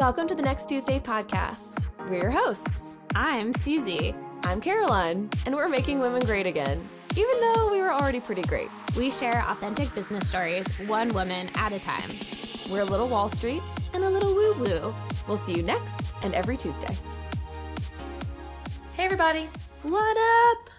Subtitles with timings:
[0.00, 1.88] Welcome to the Next Tuesday podcasts.
[2.10, 2.98] We're your hosts.
[3.14, 4.12] I'm Susie.
[4.42, 8.68] I'm Caroline, and we're making women great again, even though we were already pretty great.
[8.98, 12.10] We share authentic business stories, one woman at a time.
[12.72, 13.62] We're a little Wall Street
[13.92, 14.94] and a little woo woo.
[15.28, 16.92] We'll see you next and every Tuesday.
[18.96, 19.48] Hey, everybody.
[19.82, 20.70] What up?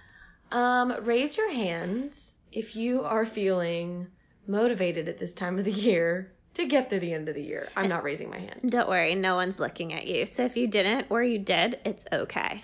[0.51, 2.19] Um, raise your hand
[2.51, 4.07] if you are feeling
[4.45, 7.69] motivated at this time of the year to get through the end of the year.
[7.75, 8.71] I'm not raising my hand.
[8.71, 10.25] Don't worry, no one's looking at you.
[10.25, 12.63] So if you didn't or you did, it's okay.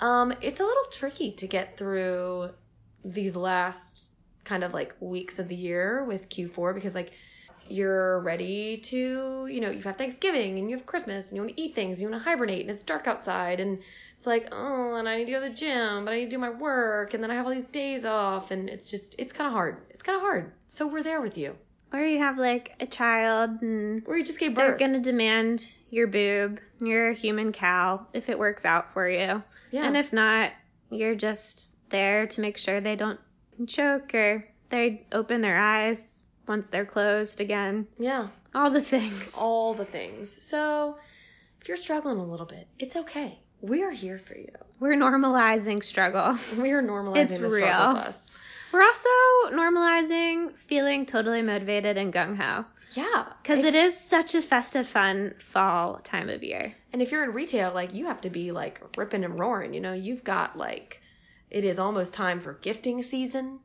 [0.00, 2.50] Um, it's a little tricky to get through
[3.04, 4.10] these last
[4.44, 7.12] kind of like weeks of the year with Q4 because like
[7.68, 11.56] you're ready to, you know, you've had Thanksgiving and you have Christmas and you want
[11.56, 13.78] to eat things, you want to hibernate and it's dark outside and
[14.16, 16.30] it's like, oh, and I need to go to the gym, but I need to
[16.30, 19.32] do my work and then I have all these days off and it's just, it's
[19.32, 19.78] kind of hard.
[19.90, 20.52] It's kind of hard.
[20.68, 21.56] So we're there with you.
[21.92, 26.06] Or you have like a child and Or you just gave they're gonna demand your
[26.06, 26.60] boob.
[26.80, 29.42] You're a human cow if it works out for you.
[29.70, 29.84] yeah.
[29.86, 30.52] And if not,
[30.90, 33.20] you're just there to make sure they don't
[33.66, 37.86] choke or they open their eyes once they're closed again.
[37.98, 38.28] yeah.
[38.54, 39.32] All the things.
[39.36, 40.42] All the things.
[40.42, 40.96] So
[41.60, 43.38] if you're struggling a little bit, it's okay.
[43.60, 44.48] We're here for you.
[44.80, 46.38] We're normalizing struggle.
[46.58, 48.25] We are normalizing It's the struggle with us.
[48.76, 52.66] We're also normalizing feeling totally motivated and gung ho.
[52.92, 53.24] Yeah.
[53.42, 56.74] Because it is such a festive, fun fall time of year.
[56.92, 59.72] And if you're in retail, like you have to be like ripping and roaring.
[59.72, 61.00] You know, you've got like
[61.48, 63.60] it is almost time for gifting season.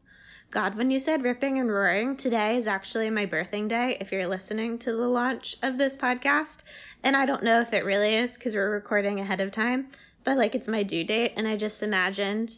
[0.49, 4.29] God, when you said ripping and roaring, today is actually my birthing day if you're
[4.29, 6.59] listening to the launch of this podcast.
[7.03, 9.89] And I don't know if it really is because we're recording ahead of time,
[10.23, 12.57] but like it's my due date, and I just imagined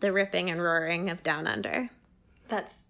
[0.00, 1.88] the ripping and roaring of Down Under.
[2.48, 2.86] That's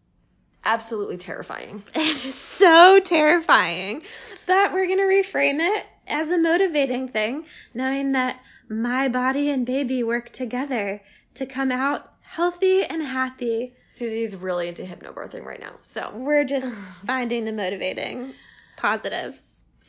[0.65, 1.83] absolutely terrifying.
[1.95, 4.03] It is so terrifying.
[4.47, 9.65] But we're going to reframe it as a motivating thing, knowing that my body and
[9.65, 11.03] baby work together
[11.35, 13.75] to come out healthy and happy.
[13.89, 15.73] Susie's really into hypnobirthing right now.
[15.83, 16.67] So, We're just
[17.07, 18.35] finding the motivating
[18.77, 19.46] positives.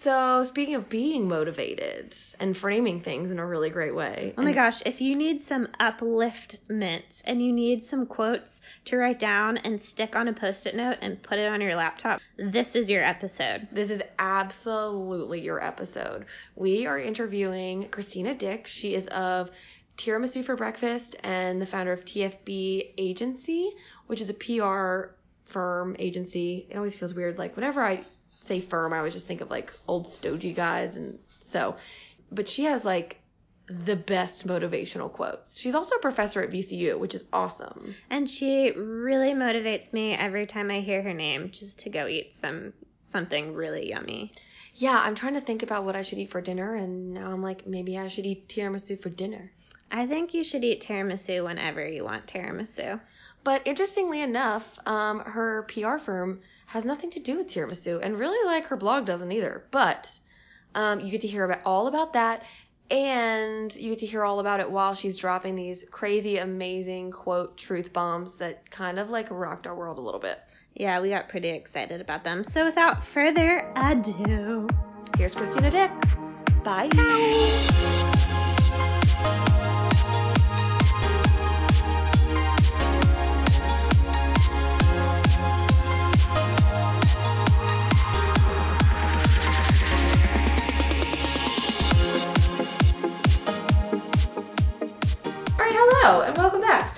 [0.08, 4.34] So speaking of being motivated and framing things in a really great way.
[4.38, 9.20] Oh my gosh, if you need some upliftment and you need some quotes to write
[9.20, 12.74] down and stick on a post it note and put it on your laptop, this
[12.78, 13.68] is your episode.
[13.74, 16.26] This is absolutely your episode.
[16.56, 18.66] We are interviewing Christina Dick.
[18.66, 19.52] She is of
[19.98, 23.72] Tiramisu for Breakfast and the founder of TFB Agency,
[24.06, 25.12] which is a PR
[25.48, 26.66] firm agency.
[26.70, 27.38] It always feels weird.
[27.38, 28.00] Like whenever I
[28.48, 30.98] say firm, I always just think of like old stodgy guys.
[30.98, 31.76] And so,
[32.32, 33.20] but she has like
[33.70, 35.58] the best motivational quotes.
[35.58, 37.96] She's also a professor at VCU, which is awesome.
[38.10, 42.34] And she really motivates me every time I hear her name just to go eat
[42.34, 44.34] some something really yummy.
[44.76, 47.42] Yeah, I'm trying to think about what I should eat for dinner, and now I'm
[47.42, 49.52] like, maybe I should eat tiramisu for dinner.
[49.90, 53.00] I think you should eat tiramisu whenever you want tiramisu.
[53.44, 58.46] But interestingly enough, um, her PR firm has nothing to do with tiramisu, and really
[58.46, 59.66] like her blog doesn't either.
[59.72, 60.12] But
[60.76, 62.44] um, you get to hear about all about that,
[62.92, 67.58] and you get to hear all about it while she's dropping these crazy, amazing quote
[67.58, 70.40] truth bombs that kind of like rocked our world a little bit.
[70.76, 72.44] Yeah, we got pretty excited about them.
[72.44, 74.68] So without further ado,
[75.18, 75.92] Here's Christina Dick.
[76.64, 76.90] Bye.
[76.96, 77.97] All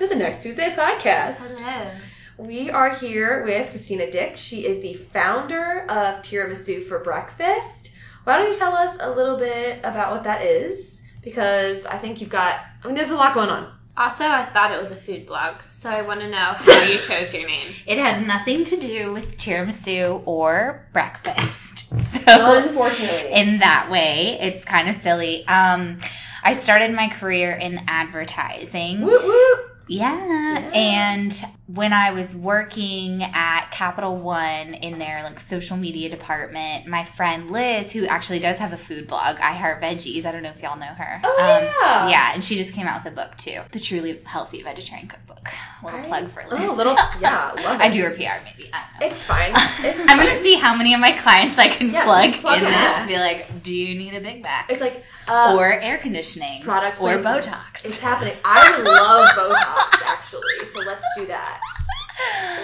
[0.09, 1.35] the Next Tuesday podcast.
[1.35, 1.91] hello.
[2.37, 4.37] We are here with Christina Dick.
[4.37, 7.91] She is the founder of Tiramisu for Breakfast.
[8.23, 11.03] Why don't you tell us a little bit about what that is?
[11.21, 13.71] Because I think you've got, I mean, there's a lot going on.
[13.95, 16.97] Also, I thought it was a food blog, so I want to know how you
[16.97, 17.67] chose your name.
[17.85, 21.65] It has nothing to do with tiramisu or breakfast.
[22.25, 23.31] So Unfortunately.
[23.31, 25.45] in that way, it's kind of silly.
[25.47, 25.99] Um,
[26.43, 29.01] I started my career in advertising.
[29.01, 29.68] Woot woot.
[29.89, 30.71] Yeah.
[30.73, 31.33] And
[31.67, 37.49] when I was working at Capital One in their like social media department, my friend
[37.51, 40.25] Liz, who actually does have a food blog, I Heart Veggies.
[40.25, 41.21] I don't know if y'all know her.
[41.23, 42.09] Oh, Um, yeah.
[42.09, 45.49] Yeah, and she just came out with a book too, the Truly Healthy Vegetarian Cookbook.
[45.83, 46.59] Little I- plug for Liz.
[46.69, 47.81] Oh, little, yeah, love it.
[47.81, 48.69] I do her PR maybe.
[48.71, 49.15] I don't know.
[49.15, 49.51] It's fine.
[49.89, 50.17] It's I'm fine.
[50.27, 53.07] gonna see how many of my clients I can Yeah, plug, plug in this.
[53.07, 54.69] Be like, do you need a big back?
[54.69, 56.61] It's like, uh, or air conditioning.
[56.63, 57.45] product or placement.
[57.45, 57.85] Botox.
[57.85, 58.35] It's happening.
[58.43, 61.59] I love Botox, actually, so let's do that.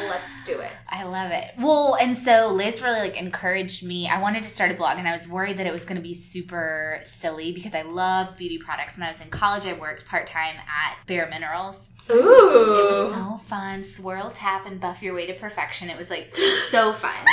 [0.10, 0.72] Let's do it.
[0.92, 1.52] I love it.
[1.58, 4.08] Well, and so Liz really like encouraged me.
[4.08, 6.02] I wanted to start a blog and I was worried that it was going to
[6.02, 8.98] be super silly because I love beauty products.
[8.98, 11.76] When I was in college, I worked part-time at Bare Minerals.
[12.12, 12.18] Ooh.
[12.18, 13.84] It was so fun.
[13.84, 15.90] Swirl, tap, and buff your way to perfection.
[15.90, 16.36] It was like
[16.70, 17.26] so fun.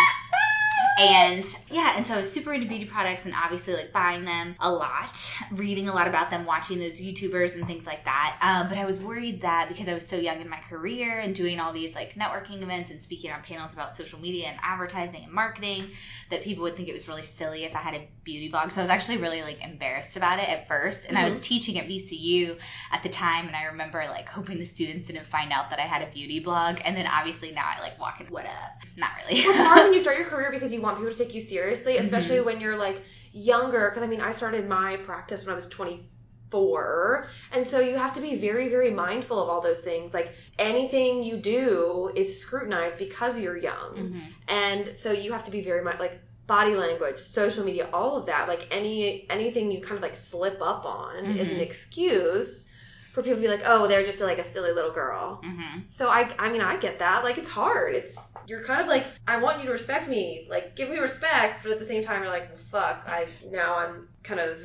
[0.98, 4.54] And yeah, and so I was super into beauty products and obviously like buying them
[4.60, 8.36] a lot, reading a lot about them, watching those YouTubers and things like that.
[8.42, 11.34] Um, but I was worried that because I was so young in my career and
[11.34, 15.24] doing all these like networking events and speaking on panels about social media and advertising
[15.24, 15.90] and marketing,
[16.30, 18.70] that people would think it was really silly if I had a beauty blog.
[18.70, 21.06] So I was actually really like embarrassed about it at first.
[21.08, 22.58] And I was teaching at VCU
[22.90, 25.82] at the time, and I remember like hoping the students didn't find out that I
[25.82, 26.80] had a beauty blog.
[26.84, 28.82] And then obviously now I like walk in, what up?
[28.96, 29.40] Not really.
[29.40, 31.96] It's hard when you start your career because you want people to take you seriously,
[31.98, 33.02] especially when you're like
[33.32, 33.88] younger.
[33.90, 38.14] Because I mean, I started my practice when I was 24, and so you have
[38.14, 40.12] to be very, very mindful of all those things.
[40.14, 44.20] Like anything you do is scrutinized because you're young, Mhm.
[44.48, 48.26] and so you have to be very much like body language, social media, all of
[48.26, 48.48] that.
[48.48, 51.60] Like any anything you kind of like slip up on is an Mhm.
[51.60, 52.70] excuse
[53.14, 55.40] for people to be like, oh, they're just like a silly little girl.
[55.44, 57.22] hmm So I, I mean, I get that.
[57.24, 57.94] Like, it's hard.
[57.94, 60.46] It's you're kind of like, I want you to respect me.
[60.48, 63.02] Like, give me respect, but at the same time, you're like, well, fuck.
[63.06, 64.58] I now I'm kind of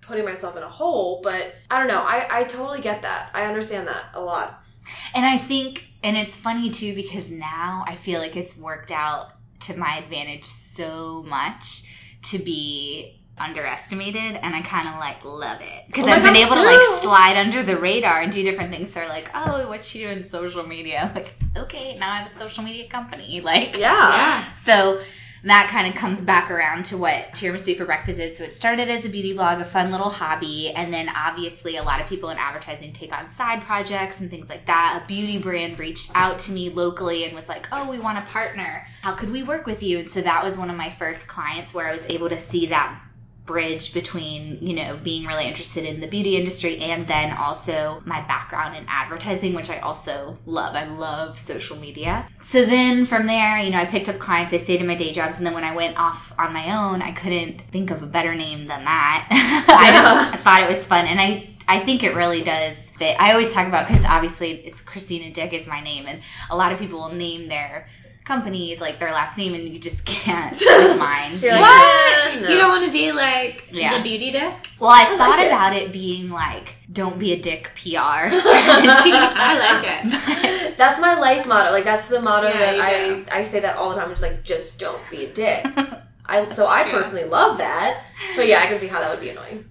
[0.00, 1.20] putting myself in a hole.
[1.22, 2.02] But I don't know.
[2.02, 3.30] I, I totally get that.
[3.34, 4.60] I understand that a lot.
[5.14, 9.32] And I think, and it's funny too because now I feel like it's worked out
[9.60, 11.84] to my advantage so much
[12.24, 16.40] to be underestimated and I kind of like love it because Oh I've been God,
[16.40, 18.92] able to like slide under the radar and do different things.
[18.92, 21.00] They're like, oh, what you doing social media?
[21.08, 23.40] I'm like, okay, now I have a social media company.
[23.44, 24.42] Like, Yeah.
[24.64, 25.00] so
[25.44, 28.38] that kind of comes back around to what Tiramisu for Breakfast is.
[28.38, 31.82] So it started as a beauty blog, a fun little hobby, and then obviously a
[31.82, 35.02] lot of people in advertising take on side projects and things like that.
[35.02, 38.24] A beauty brand reached out to me locally and was like, "Oh, we want to
[38.32, 38.86] partner.
[39.02, 41.74] How could we work with you?" And so that was one of my first clients
[41.74, 42.98] where I was able to see that
[43.46, 48.20] bridge between you know being really interested in the beauty industry and then also my
[48.22, 50.74] background in advertising which i also love.
[50.74, 52.26] I love social media.
[52.40, 55.12] So then from there you know i picked up clients i stayed in my day
[55.12, 58.06] jobs and then when i went off on my own i couldn't think of a
[58.06, 59.26] better name than that.
[59.68, 63.20] I just thought it was fun and i i think it really does fit.
[63.20, 66.72] I always talk about because obviously it's christina dick is my name and a lot
[66.72, 67.88] of people will name their
[68.24, 72.30] companies like their last name and you just can't with mine You're like, know?
[72.30, 72.48] eh, no.
[72.48, 73.96] You don't want to be like Yeah.
[73.96, 74.54] the beauty dick?
[74.80, 77.80] Well, I, I thought like about it being like, don't be a dick PR
[78.32, 79.12] strategy.
[79.12, 80.76] I like it.
[80.76, 81.70] That's my life motto.
[81.70, 84.06] Like that's the motto Yeah, that you I I say that all the time.
[84.06, 85.64] I'm just like, just don't be a dick.
[86.26, 88.02] I so I personally love that.
[88.36, 89.64] But yeah, I can see how that would be annoying.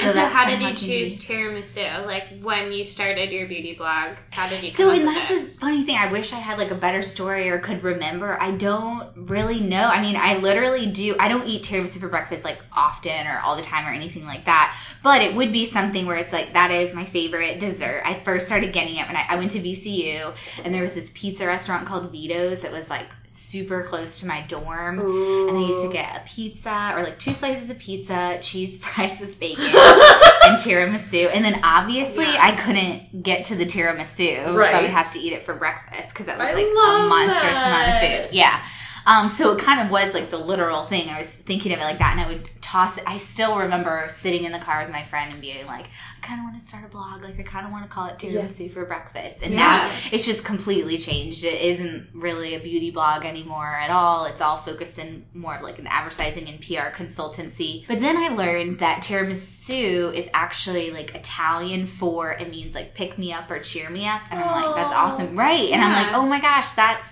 [0.00, 2.06] And so, how did you choose tiramisu?
[2.06, 5.30] Like when you started your beauty blog, how did you come So, up and that's
[5.30, 5.54] it?
[5.54, 5.96] the funny thing.
[5.96, 8.40] I wish I had like a better story or could remember.
[8.40, 9.82] I don't really know.
[9.82, 11.16] I mean, I literally do.
[11.18, 14.44] I don't eat tiramisu for breakfast like often or all the time or anything like
[14.44, 14.76] that.
[15.02, 18.02] But it would be something where it's like that is my favorite dessert.
[18.04, 21.10] I first started getting it when I, I went to VCU, and there was this
[21.14, 23.06] pizza restaurant called Vito's that was like
[23.52, 24.98] super close to my dorm.
[24.98, 29.20] And I used to get a pizza or like two slices of pizza, cheese fries
[29.20, 31.30] with bacon, and tiramisu.
[31.32, 32.38] And then obviously Yeah.
[32.40, 36.08] I couldn't get to the tiramisu, so I would have to eat it for breakfast
[36.14, 38.34] because that was I like a monstrous amount of food.
[38.34, 38.64] Yeah.
[39.06, 41.08] Um, so it kind of was like the literal thing.
[41.08, 43.04] I was thinking of it like that, and I would toss it.
[43.06, 45.86] I still remember sitting in the car with my friend and being like,
[46.22, 47.22] I kind of want to start a blog.
[47.24, 49.42] Like, I kind of want to call it tiramisu for breakfast.
[49.42, 51.44] And now it's just completely changed.
[51.44, 54.26] It isn't really a beauty blog anymore at all.
[54.26, 57.86] It's all focused in more of like an advertising and PR consultancy.
[57.88, 63.18] But then I learned that tiramisu is actually like Italian for it means like pick
[63.18, 64.22] me up or cheer me up.
[64.30, 64.96] And I'm like, that's Oh.
[64.96, 65.36] awesome.
[65.38, 65.70] Right.
[65.70, 67.04] And I'm like, oh my gosh, that's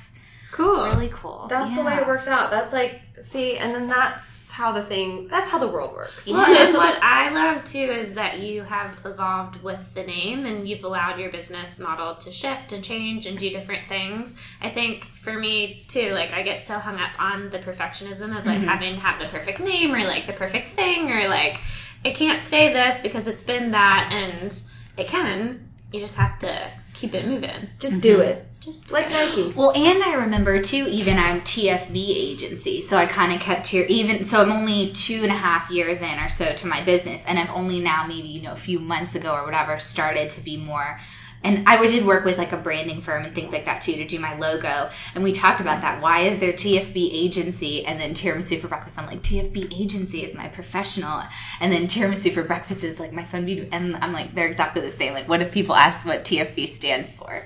[0.53, 0.85] Cool.
[0.85, 1.47] really cool.
[1.49, 2.51] That's the way it works out.
[2.51, 6.27] That's like, see, and then that's how the thing, that's how the world works.
[6.27, 10.69] Well, and what I love too is that you have evolved with the name and
[10.69, 14.37] you've allowed your business model to shift and change and do different things.
[14.61, 18.45] I think for me too, like I get so hung up on the perfectionism of
[18.45, 18.65] like Mhm.
[18.67, 21.59] having to have the perfect name or like the perfect thing or like
[22.03, 24.61] it can't stay this because it's been that and
[24.97, 25.69] it can.
[25.93, 27.69] You just have to keep it moving.
[27.79, 28.25] Just do Mhm.
[28.27, 28.47] it.
[28.61, 29.55] Just Like Nike.
[29.57, 33.87] Well, and I remember too, even I'm TFB agency, so I kind of kept here.
[33.89, 37.23] Even so, I'm only two and a half years in or so to my business,
[37.27, 40.43] and I've only now, maybe you know, a few months ago or whatever, started to
[40.43, 41.01] be more.
[41.43, 44.07] And I did work with like a branding firm and things like that too to
[44.07, 44.91] do my logo.
[45.15, 46.03] And we talked about that.
[46.03, 48.99] Why is there TFB agency and then tiramisu for breakfast?
[48.99, 51.23] I'm like TFB agency is my professional,
[51.61, 53.71] and then tiramisu for breakfast is like my fun beauty.
[53.73, 55.15] And I'm like they're exactly the same.
[55.15, 57.43] Like what if people ask what TFB stands for?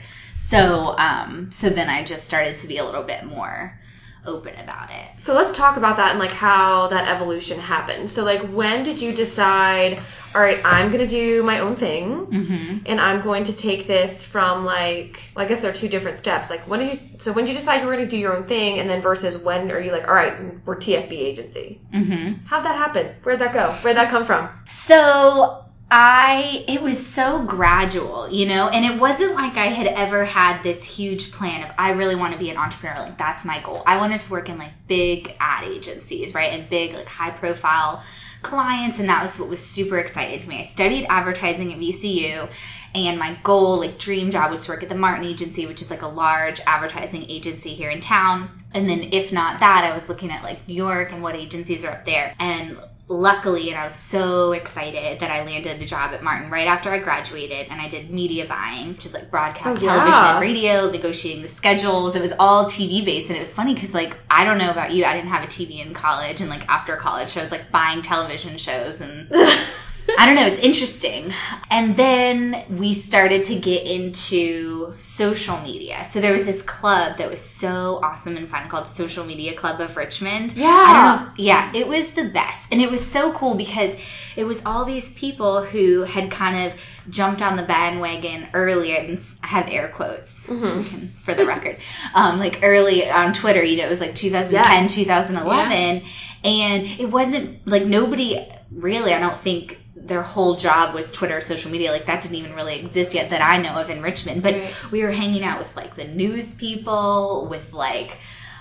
[0.48, 3.78] So, um, so then I just started to be a little bit more
[4.26, 5.20] open about it.
[5.20, 8.08] So let's talk about that and like how that evolution happened.
[8.08, 9.98] So like when did you decide,
[10.34, 12.78] all right, I'm gonna do my own thing Mm-hmm.
[12.86, 16.18] and I'm going to take this from like well, I guess there are two different
[16.18, 16.50] steps.
[16.50, 18.44] Like when did you so when did you decide you were gonna do your own
[18.44, 21.80] thing and then versus when are you like, all right, we're TFB agency.
[21.94, 22.46] Mm-hmm.
[22.46, 23.14] How'd that happen?
[23.24, 23.72] Where'd that go?
[23.82, 24.48] Where'd that come from?
[24.66, 25.63] So
[25.96, 30.60] I, it was so gradual, you know, and it wasn't like I had ever had
[30.64, 32.98] this huge plan of I really want to be an entrepreneur.
[32.98, 33.84] Like that's my goal.
[33.86, 38.02] I wanted to work in like big ad agencies, right, and big like high profile
[38.42, 40.58] clients, and that was what was super exciting to me.
[40.58, 42.48] I studied advertising at VCU.
[42.96, 45.90] And my goal, like dream job, was to work at the Martin Agency, which is
[45.90, 48.50] like a large advertising agency here in town.
[48.72, 51.84] And then if not that, I was looking at like New York and what agencies
[51.84, 52.34] are up there.
[52.40, 56.66] And luckily, and I was so excited that I landed a job at Martin right
[56.66, 60.32] after I graduated, and I did media buying, which is like broadcast Oh, television yeah.
[60.32, 62.16] and radio, negotiating the schedules.
[62.16, 64.92] It was all TV based, and it was funny because like I don't know about
[64.92, 67.70] you, I didn't have a TV in college, and like after college, I was like
[67.70, 69.30] buying television shows and.
[70.18, 71.32] I don't know, it's interesting.
[71.70, 76.04] And then we started to get into social media.
[76.04, 79.80] So there was this club that was so awesome and fun called Social Media Club
[79.80, 80.52] of Richmond.
[80.54, 80.66] Yeah.
[80.68, 81.32] I don't know.
[81.32, 82.66] If, yeah, it was the best.
[82.70, 83.94] And it was so cool because
[84.36, 89.20] it was all these people who had kind of jumped on the bandwagon early and
[89.42, 91.10] I have air quotes Mhm.
[91.22, 91.78] for the record.
[92.14, 94.94] Um, like early on Twitter, you know, it was like 2010, Yes.
[94.94, 96.02] 2011.
[96.44, 101.70] And it wasn't like nobody really, I don't think their whole job was Twitter, social
[101.70, 101.90] media.
[101.90, 104.42] Like that didn't even really exist yet that I know of in Richmond.
[104.42, 104.92] But Right.
[104.92, 108.16] we were hanging out with like the news people, with like,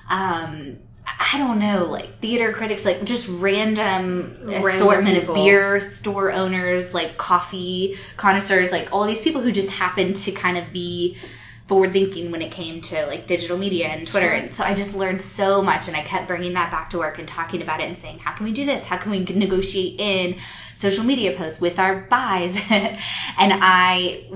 [0.09, 5.35] um, I don't know, like theater critics, like just random, Random assortment people.
[5.35, 10.31] of beer store owners, like coffee connoisseurs, like all these people who just happened to
[10.31, 11.17] kind of be
[11.67, 14.27] forward thinking when it came to like digital media and Twitter.
[14.27, 14.35] Sure.
[14.35, 17.19] And so I just learned so much and I kept bringing that back to work
[17.19, 18.83] and talking about it and saying, how can we do this?
[18.83, 20.35] How can we negotiate in
[20.75, 22.55] social media posts with our buys?
[22.69, 22.97] and
[23.39, 24.29] I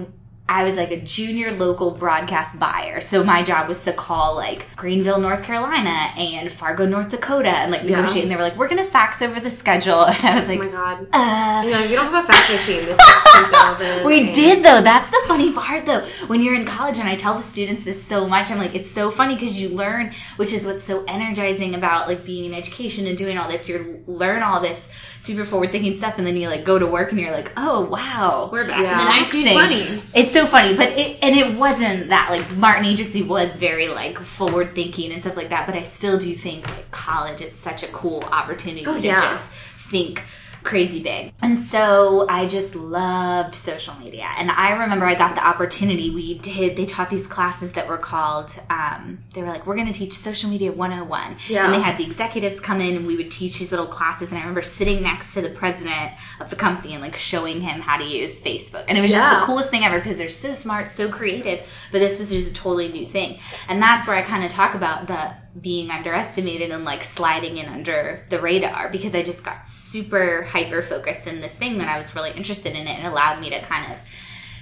[0.49, 3.01] I was like a junior local broadcast buyer.
[3.01, 7.69] So my job was to call like Greenville, North Carolina and Fargo, North Dakota and
[7.69, 7.97] like Yeah.
[7.97, 8.23] negotiate.
[8.23, 10.05] And they were like, we're going to fax over the schedule.
[10.05, 11.07] And I was like, Oh like, my god.
[11.11, 12.85] uh, You know, you don't have a fax machine.
[12.85, 13.05] This is
[13.49, 14.05] 2000.
[14.05, 14.81] we and- did though.
[14.81, 16.07] That's the funny part though.
[16.27, 18.89] When you're in college, and I tell the students this so much, I'm like, it's
[18.89, 23.05] so funny because you learn, which is what's so energizing about like being in education
[23.07, 23.67] and doing all this.
[23.67, 24.87] You learn all this
[25.19, 27.81] super forward thinking stuff, and then you like go to work and you're like, oh
[27.85, 29.17] wow, We're back Yeah.
[29.17, 30.13] in the 1920s.
[30.15, 34.17] it's so funny, but it and it wasn't that like Martin Agency was very like
[34.19, 35.65] forward thinking and stuff like that.
[35.65, 39.19] But I still do think like college is such a cool opportunity Oh, to yeah.
[39.19, 39.43] just
[39.91, 40.23] think
[40.67, 41.33] crazy big.
[41.41, 44.27] And so I just loved social media.
[44.37, 46.09] And I remember I got the opportunity.
[46.09, 46.75] We did.
[46.75, 48.51] They taught these classes that were called.
[48.69, 51.37] Um, they were like, we're going to teach social media 101.
[51.47, 51.65] Yeah.
[51.65, 54.31] And they had the executives come in and we would teach these little classes.
[54.31, 57.79] And I remember sitting next to the president of the company and like showing him
[57.79, 58.83] how to use Facebook.
[58.89, 61.65] And it was just the coolest thing ever because they're so smart, so creative.
[61.93, 63.39] But this was just a totally new thing.
[63.69, 67.67] And that's where I kind of talk about the being underestimated and like sliding in
[67.67, 69.65] under the radar because I just got
[69.97, 73.39] super hyper focused in this thing that I was really interested in it and allowed
[73.39, 74.01] me to kind of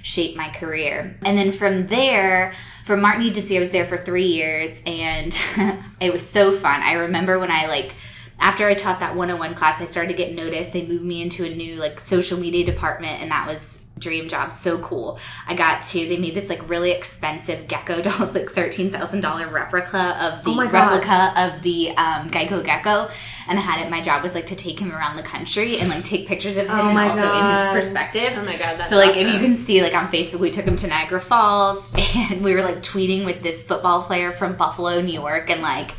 [0.02, 1.16] shape my career.
[1.22, 5.38] And then from there, from Martin Agency, I was there for three years and
[6.00, 6.82] it was so fun.
[6.82, 7.94] I remember when I like
[8.38, 10.72] after I taught that 101 class, I started to get noticed.
[10.72, 13.75] They moved me into a new like social media department and that was
[14.06, 14.52] dream job.
[14.52, 15.18] So cool.
[15.48, 20.44] I got to they made this like really expensive gecko doll like $13000 replica of
[20.44, 23.10] the Oh replica of the um, geico gecko.
[23.48, 25.88] And i had it my job was like to take him around the country and
[25.88, 27.70] like take pictures of him Oh and my also God.
[27.72, 28.32] in his perspective.
[28.36, 30.64] Oh my god, that's so like if you can see like on Facebook we took
[30.64, 35.00] him to Niagara Falls and we were like tweeting with this football player from Buffalo,
[35.00, 35.50] New York.
[35.50, 35.90] And like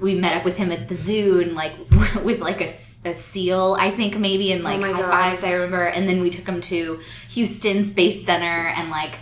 [0.00, 1.72] we met up with him at the zoo and like
[2.24, 2.72] with like a,
[3.04, 5.10] a seal I think maybe in like Oh high God.
[5.10, 7.00] fives I remember and then we took him to
[7.30, 9.14] Houston Space Center and like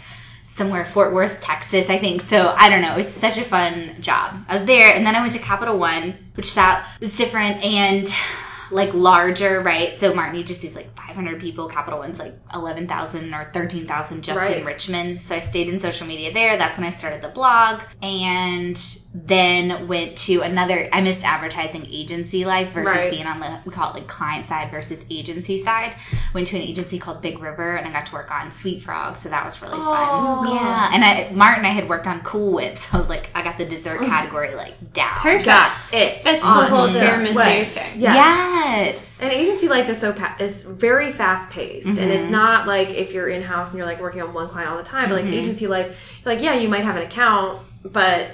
[0.57, 2.23] somewhere Fort Worth, Texas, I think.
[2.23, 2.95] So I don't know.
[2.95, 4.43] It was such a fun job.
[4.49, 8.11] I was there, and then I went to Capital One, which that was different and
[8.71, 9.93] like larger, right?
[9.93, 11.69] So Martin Agency is like 500 people.
[11.69, 14.59] Capital One's like 11,000 or 13,000 just Right.
[14.59, 15.23] in Richmond.
[15.23, 16.57] So I stayed in social media there.
[16.59, 18.77] That's when I started the blog, and
[19.15, 20.89] then went to another.
[20.93, 23.11] I missed advertising agency life versus Right.
[23.11, 25.95] being on the we call it like client side versus agency side.
[26.35, 29.17] Went to an agency called Big River, and I got to work on Sweet Frog.
[29.17, 30.43] So that was really Oh.
[30.45, 30.55] fun.
[30.55, 33.43] Yeah, and I Martin I had worked on Cool Whip, so I was like, I
[33.43, 34.07] got the dessert oh.
[34.07, 35.15] category like down.
[35.17, 35.45] Perfect.
[35.47, 36.25] Got it.
[36.25, 37.65] That's the whole the tiramisu way.
[37.65, 38.01] thing.
[38.01, 38.15] Yeah.
[38.57, 39.03] Yes.
[39.21, 42.33] An agency like this so pa- is very fast paced, and it's Mhm.
[42.33, 44.83] not like if you're in house and you're like working on one client all the
[44.83, 45.09] time.
[45.09, 45.33] But like Mhm.
[45.33, 48.27] agency, life, like yeah, you might have an account, but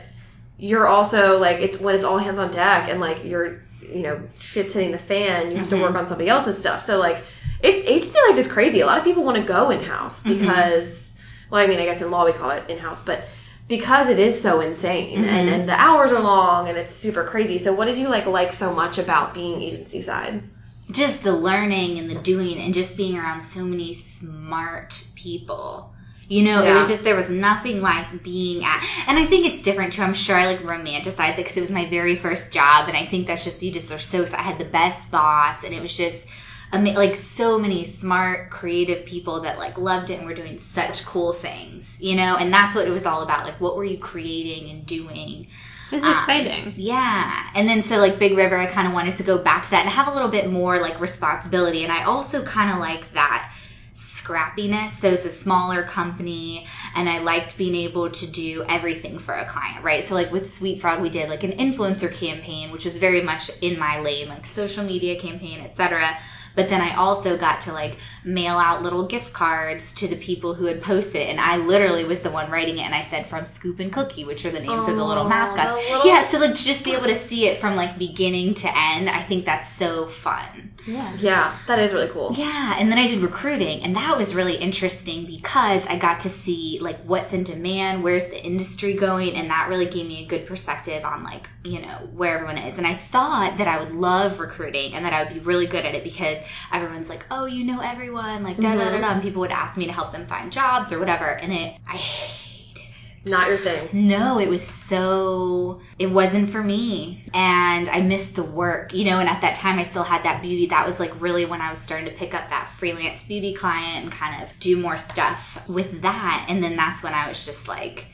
[0.58, 3.58] you're also like it's when it's all hands on deck, and like you're
[3.92, 5.50] you know shit's hitting the fan.
[5.50, 5.82] You have to Mhm.
[5.82, 6.82] work on somebody else's stuff.
[6.82, 7.18] So like
[7.60, 8.80] it, agency life is crazy.
[8.80, 10.38] A lot of people want to go in house Mhm.
[10.40, 11.16] because
[11.50, 13.24] well, I mean, I guess in law we call it in house, but
[13.68, 15.52] because it is so insane and, Mhm.
[15.52, 17.58] and the hours are long and it's super crazy.
[17.58, 20.42] So what did you like like so much about being agency side?
[20.90, 25.94] just the learning and the doing and just being around so many smart people.
[26.28, 29.64] You know, it was just there was nothing like being at, and I think it's
[29.64, 30.02] different too.
[30.02, 33.04] I'm sure I like romanticize it because it was my very first job, and I
[33.04, 34.24] think that's just you just are so.
[34.32, 36.26] I had the best boss, and it was just
[36.72, 41.32] like so many smart, creative people that like loved it and were doing such cool
[41.32, 41.96] things.
[42.00, 43.44] You know, and that's what it was all about.
[43.44, 45.48] Like, what were you creating and doing?
[45.90, 46.72] It's Um, exciting.
[46.76, 47.50] Yeah.
[47.54, 49.80] And then so like Big River, I kind of wanted to go back to that
[49.82, 51.84] and have a little bit more like responsibility.
[51.84, 53.52] And I also kind of like that
[53.94, 54.90] scrappiness.
[55.00, 59.44] So it's a smaller company and I liked being able to do everything for a
[59.46, 60.04] client, right?
[60.04, 63.50] So like with Sweet Frog, we did like an influencer campaign, which was very much
[63.60, 66.16] in my lane, like social media campaign, etc.
[66.54, 70.54] But then I also got to like mail out little gift cards to the people
[70.54, 71.28] who had posted it.
[71.28, 72.82] And I literally was the one writing it.
[72.82, 75.74] And I said from Scoop and Cookie, which are the names of the little mascots.
[75.84, 78.54] the little- Yeah, so like to just be able to see it from like beginning
[78.54, 80.70] to end, I think that's so fun.
[80.86, 81.12] Yeah.
[81.18, 82.32] Yeah, that is really cool.
[82.36, 86.28] Yeah, and then I did recruiting, and that was really interesting because I got to
[86.28, 90.26] see like what's in demand, where's the industry going, and that really gave me a
[90.26, 92.78] good perspective on like you know where everyone is.
[92.78, 95.84] And I thought that I would love recruiting and that I would be really good
[95.84, 96.38] at it because
[96.72, 99.04] everyone's like, oh, you know everyone, like da da da da, mm-hmm.
[99.04, 101.96] and people would ask me to help them find jobs or whatever, and it I
[101.96, 103.30] hated it.
[103.30, 103.88] Not your thing.
[103.92, 107.22] No, it was so it wasn't for me.
[107.32, 110.42] And I missed the work, you know, and at that time I still had that
[110.42, 110.66] beauty.
[110.66, 114.04] That was like really when I was starting to pick up that freelance beauty client
[114.04, 116.46] and kind of do more stuff with that.
[116.48, 118.06] And then that's when I was just like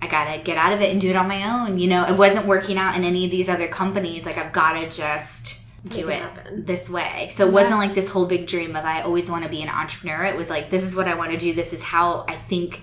[0.00, 1.78] I gotta get out of it and do it on my own.
[1.78, 4.26] You know, it wasn't working out in any of these other companies.
[4.26, 7.28] Like I've gotta just do it it this way.
[7.32, 9.68] So it wasn't like this whole big dream of I always want to be an
[9.68, 10.24] entrepreneur.
[10.24, 11.54] It was like this is what I want to do.
[11.54, 12.80] This is how I think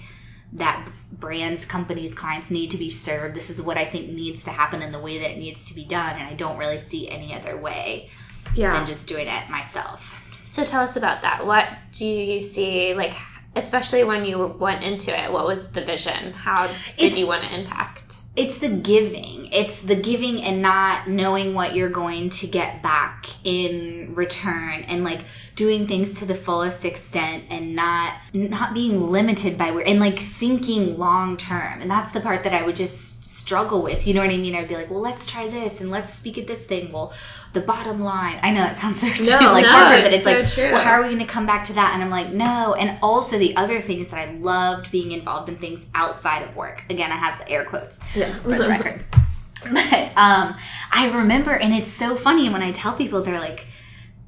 [0.53, 3.35] that brands, companies, clients need to be served.
[3.35, 5.75] This is what I think needs to happen in the way that it needs to
[5.75, 6.15] be done.
[6.15, 8.09] And I don't really see any other way
[8.55, 8.71] Yeah.
[8.73, 10.19] than just doing it myself.
[10.45, 11.45] So tell us about that.
[11.45, 13.15] What do you see, like,
[13.55, 15.31] especially when you went into it?
[15.31, 16.33] What was the vision?
[16.33, 18.15] How did It's- you want to impact?
[18.35, 19.49] it's the giving.
[19.51, 25.03] It's the giving and not knowing what you're going to get back in return and
[25.03, 25.21] like
[25.55, 30.17] doing things to the fullest extent and not not being limited by where and like
[30.17, 31.81] thinking long term.
[31.81, 33.12] And that's the part that I would just
[33.43, 34.07] struggle with.
[34.07, 34.55] You know what I mean?
[34.55, 37.13] I'd be like, "Well, let's try this and let's speak at this thing." Well,
[37.53, 38.39] the bottom line.
[38.41, 40.49] I know it sounds so true, No, like no, corporate, but it's it's so like,
[40.49, 40.71] true.
[40.73, 41.91] well, how are we going to come back to that?
[41.93, 42.73] And I'm like, no.
[42.73, 46.55] And also the other thing is that I loved being involved in things outside of
[46.55, 46.83] work.
[46.89, 48.33] Again, I have the air quotes Yeah.
[48.39, 49.03] for the record.
[49.63, 50.57] But um,
[50.91, 53.65] I remember, and it's so funny when I tell people, they're like,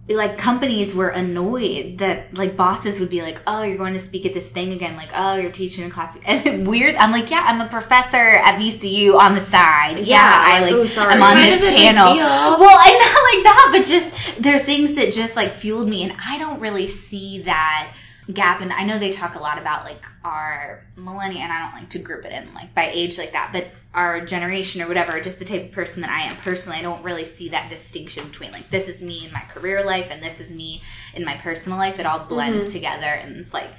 [0.08, 4.26] like companies were annoyed that like bosses would be like, oh, you're going to speak
[4.26, 6.96] at this thing again, like, oh, you're teaching a class, and weird.
[6.96, 10.00] I'm like, yeah, I'm a professor at VCU on the side.
[10.00, 11.14] Yeah, I like, oh, sorry.
[11.14, 12.16] I'm on Kind this of a big panel.
[12.16, 16.04] Well, and not like that, but just there are things that just like fueled me,
[16.04, 17.92] and I don't really see that
[18.32, 18.62] gap.
[18.62, 21.90] And I know they talk a lot about like our millennia, and I don't like
[21.92, 25.40] to group it in like by age like that, but our generation or whatever, just
[25.40, 28.52] the type of person that I am personally, I don't really see that distinction between
[28.52, 30.82] like this is me in my career life and this is me
[31.14, 32.00] in my personal life.
[32.00, 32.30] It all mm-hmm.
[32.30, 33.70] blends together, and it's like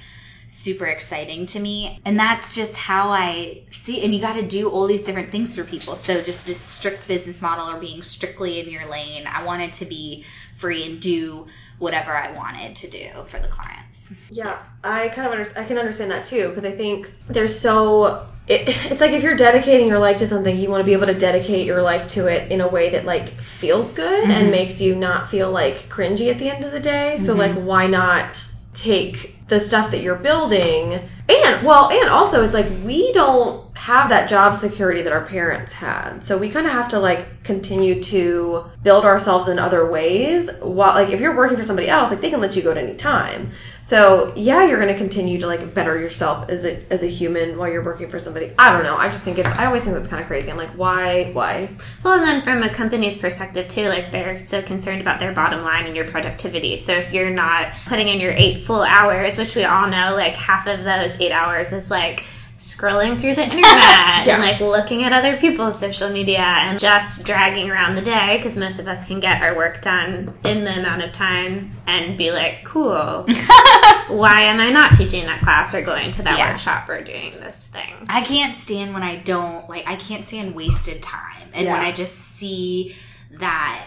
[0.47, 2.01] super exciting to me.
[2.05, 5.55] And that's just how I see and you got to do all these different things
[5.55, 5.95] for people.
[5.95, 9.85] So just this strict business model or being strictly in your lane, I wanted to
[9.85, 13.86] be free and do whatever I wanted to do for the clients.
[14.29, 18.25] Yeah, I kind of under- I can understand that too because I think there's so
[18.47, 21.07] it, it's like if you're dedicating your life to something, you want to be able
[21.07, 24.29] to dedicate your life to it in a way that like feels good Mhm.
[24.29, 27.17] and makes you not feel like cringy at the end of the day.
[27.17, 27.37] So Mhm.
[27.39, 28.41] like why not
[28.73, 30.93] take the stuff that you're building
[31.29, 35.71] and well and also it's like we don't have that job security that our parents
[35.71, 36.19] had.
[36.19, 40.51] So we kind of have to like continue to build ourselves in other ways.
[40.61, 42.77] While like if you're working for somebody else, like they can let you go at
[42.77, 43.51] any time.
[43.81, 47.71] So yeah, you're gonna continue to like better yourself as a as a human while
[47.71, 48.51] you're working for somebody.
[48.59, 48.97] I don't know.
[48.97, 50.51] I just think it's I always think that's kind of crazy.
[50.51, 51.69] I'm like, why why?
[52.03, 55.61] Well, and then from a company's perspective too, like they're so concerned about their bottom
[55.61, 56.77] line and your productivity.
[56.77, 60.33] So if you're not putting in your eight full hours, which we all know, like
[60.33, 62.25] half of those eight hours is like
[62.59, 63.67] scrolling through the internet
[64.27, 68.57] and like looking at other people's social media and just dragging around the day because
[68.57, 72.31] most of us can get our work done in the amount of time and be
[72.31, 73.25] like, cool.
[74.07, 76.51] Why am I not teaching that class or going to that Yeah.
[76.51, 77.93] workshop or doing this thing?
[78.09, 81.91] I can't stand when I don't like I can't stand wasted time and when I
[81.91, 82.95] just see
[83.31, 83.85] that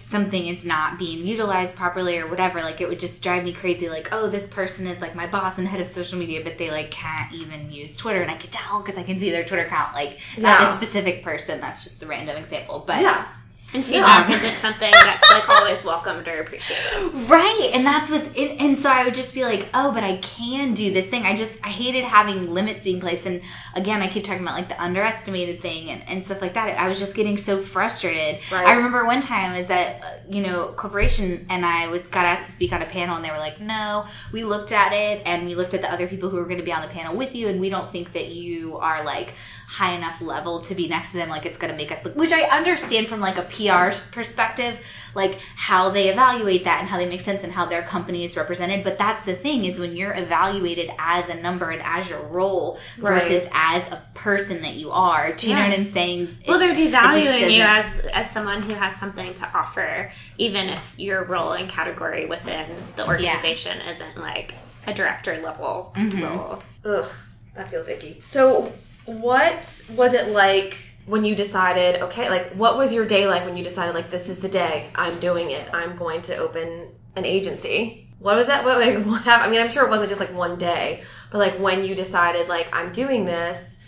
[0.00, 3.88] something is not being utilized properly or whatever like it would just drive me crazy
[3.88, 6.70] like oh this person is like my boss and head of social media but they
[6.70, 9.64] like can't even use Twitter and I can tell because I can see their Twitter
[9.64, 13.26] account like not a specific person that's just a random example but Yeah.
[13.74, 17.28] And feedback isn't something that's like always welcomed or appreciated.
[17.28, 20.16] Right, and that's what's in, and so I would just be like, oh, but I
[20.16, 21.24] can do this thing.
[21.24, 23.42] I just I hated having limits being placed, and
[23.74, 26.80] again, I keep talking about like the underestimated thing and, and stuff like that.
[26.80, 28.40] I was just getting so frustrated.
[28.50, 28.66] Right.
[28.66, 32.24] I remember one time I was at uh, you know corporation, and I was got
[32.24, 35.22] asked to speak on a panel, and they were like, no, we looked at it,
[35.26, 37.14] and we looked at the other people who were going to be on the panel
[37.14, 39.34] with you, and we don't think that you are like
[39.68, 42.16] high enough level to be next to them like it's going to make us look
[42.16, 44.78] which i understand from like a pr perspective
[45.14, 48.34] like how they evaluate that and how they make sense and how their company is
[48.34, 52.22] represented but that's the thing is when you're evaluated as a number and as your
[52.28, 53.22] role Right.
[53.22, 56.70] versus as a person that you are do you know what i'm saying Well, they're
[56.70, 60.94] It- it just devaluing you as as someone who has something to offer, even if
[60.96, 64.54] your role and category within the organization isn't like
[64.86, 66.22] a director level Mhm.
[66.22, 66.62] role.
[66.86, 67.08] Ugh,
[67.54, 68.20] that feels icky.
[68.22, 68.72] So,
[69.08, 73.56] what was it like when you decided, okay, like, what was your day like when
[73.56, 77.24] you decided, like, this is the day, I'm doing it, I'm going to open an
[77.24, 78.06] agency?
[78.18, 78.64] What was that?
[78.64, 79.48] What, like, what happened?
[79.48, 82.48] I mean, I'm sure it wasn't just like one day, but like when you decided,
[82.48, 83.78] like, I'm doing this,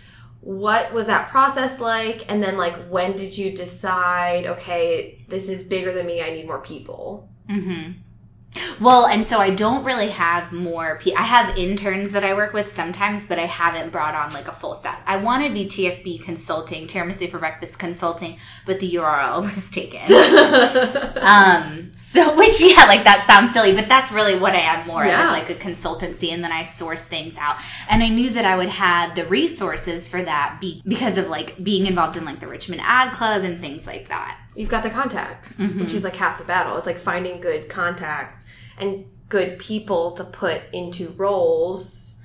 [0.40, 2.30] what was that process like?
[2.30, 6.46] And then, like, when did you decide, okay, this is bigger than me, I need
[6.46, 7.28] more people?
[7.48, 7.90] hmm
[8.80, 10.98] Well, and so I don't really have more.
[11.00, 14.48] P- I have interns that I work with sometimes, but I haven't brought on like
[14.48, 14.98] a full staff.
[15.06, 20.00] I want to be TFB consulting, tiramisu for breakfast consulting, but the URL was taken.
[21.22, 25.04] um, so which yeah, like that sounds silly, but that's really what I am more
[25.04, 25.20] Yeah.
[25.20, 27.56] of, is like a consultancy, and then I source things out.
[27.88, 31.62] And I knew that I would have the resources for that be- because of like
[31.62, 34.38] being involved in like the Richmond Ad Club and things like that.
[34.56, 35.80] you've got the contacts, Mhm.
[35.82, 36.76] which is like half the battle.
[36.76, 38.39] It's like finding good contacts
[38.80, 42.20] and good people to put into roles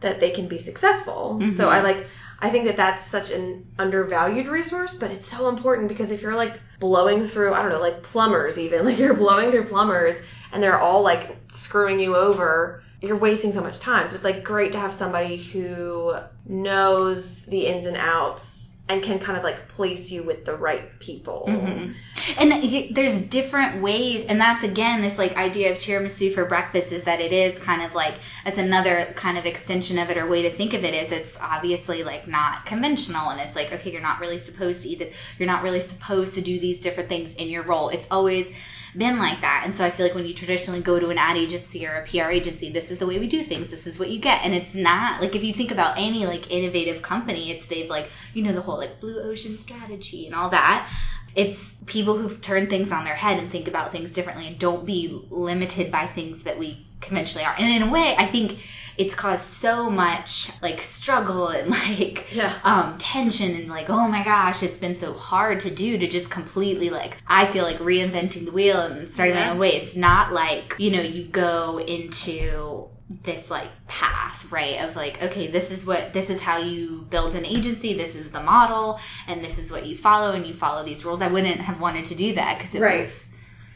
[0.00, 1.38] that they can be successful.
[1.40, 1.50] Mhm.
[1.52, 2.06] So I like
[2.42, 6.34] I think that that's such an undervalued resource, but it's so important because if you're
[6.34, 10.20] like blowing through, I don't know, like plumbers even, like you're blowing through plumbers
[10.52, 14.06] and they're all like screwing you over, you're wasting so much time.
[14.06, 16.14] So it's like great to have somebody who
[16.46, 20.98] knows the ins and outs and can kind of like place you with the right
[20.98, 21.44] people.
[21.46, 21.94] Mhm.
[22.38, 27.04] And there's different ways, and that's again this like idea of tiramisu for breakfast is
[27.04, 28.14] that it is kind of like
[28.46, 31.38] it's another kind of extension of it or way to think of it is it's
[31.40, 35.14] obviously like not conventional, and it's like okay, you're not really supposed to eat this,
[35.38, 37.88] you're not really supposed to do these different things in your role.
[37.88, 38.50] It's always
[38.96, 41.36] been like that, and so I feel like when you traditionally go to an ad
[41.36, 44.10] agency or a PR agency, this is the way we do things, this is what
[44.10, 47.66] you get, and it's not like if you think about any like innovative company, it's
[47.66, 50.90] they've like you know the whole like blue ocean strategy and all that
[51.34, 54.84] it's people who've turned things on their head and think about things differently and don't
[54.84, 57.54] be limited by things that we conventionally are.
[57.56, 58.58] And in a way, I think
[58.96, 62.52] it's caused so much like struggle and like Yeah.
[62.64, 66.30] um, tension and like oh my gosh, it's been so hard to do to just
[66.30, 69.70] completely like I feel like reinventing the wheel and starting my own way.
[69.74, 72.88] It's not like you know you go into
[73.24, 77.34] this like path right of like okay this is what this is how you build
[77.34, 80.84] an agency this is the model and this is what you follow and you follow
[80.84, 83.00] these rules i wouldn't have wanted to do that because it Right.
[83.00, 83.24] was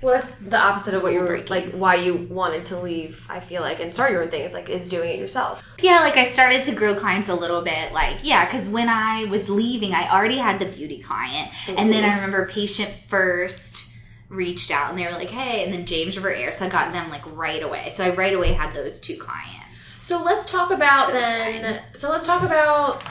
[0.03, 1.47] Well, that's the opposite of what you were Breaking.
[1.47, 1.51] Mm.
[1.51, 1.65] like.
[1.73, 3.27] Why you wanted to leave?
[3.31, 4.43] I feel like and start your own thing.
[4.43, 5.63] It's like is doing it yourself.
[5.81, 9.25] yeah like i started to grow clients a little bit like yeah because when i
[9.27, 12.17] was leaving i already had the beauty client and then i mm-hmm.
[12.17, 13.91] remember patient first
[14.29, 16.93] reached out and they were like hey and then james river air so i got
[16.93, 19.67] them like right away so i right away had those two clients
[20.01, 21.75] So let's talk about So then.
[21.75, 21.83] fine.
[21.95, 23.03] So let's talk about.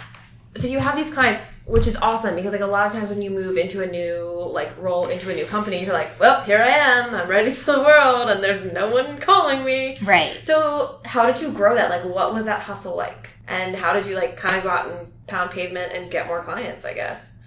[0.56, 3.22] So you have these clients, which is awesome because like a lot of times when
[3.22, 6.58] you move into a new like role into a new company, you're like, well, here
[6.60, 9.98] I am, I'm ready for the world, and there's no one calling me.
[10.04, 11.90] right So how did you grow that?
[11.90, 13.30] Like, what was that hustle like?
[13.48, 16.44] And how did you like kind of go out and pound pavement and get more
[16.44, 16.86] clients?
[16.86, 17.40] I guess.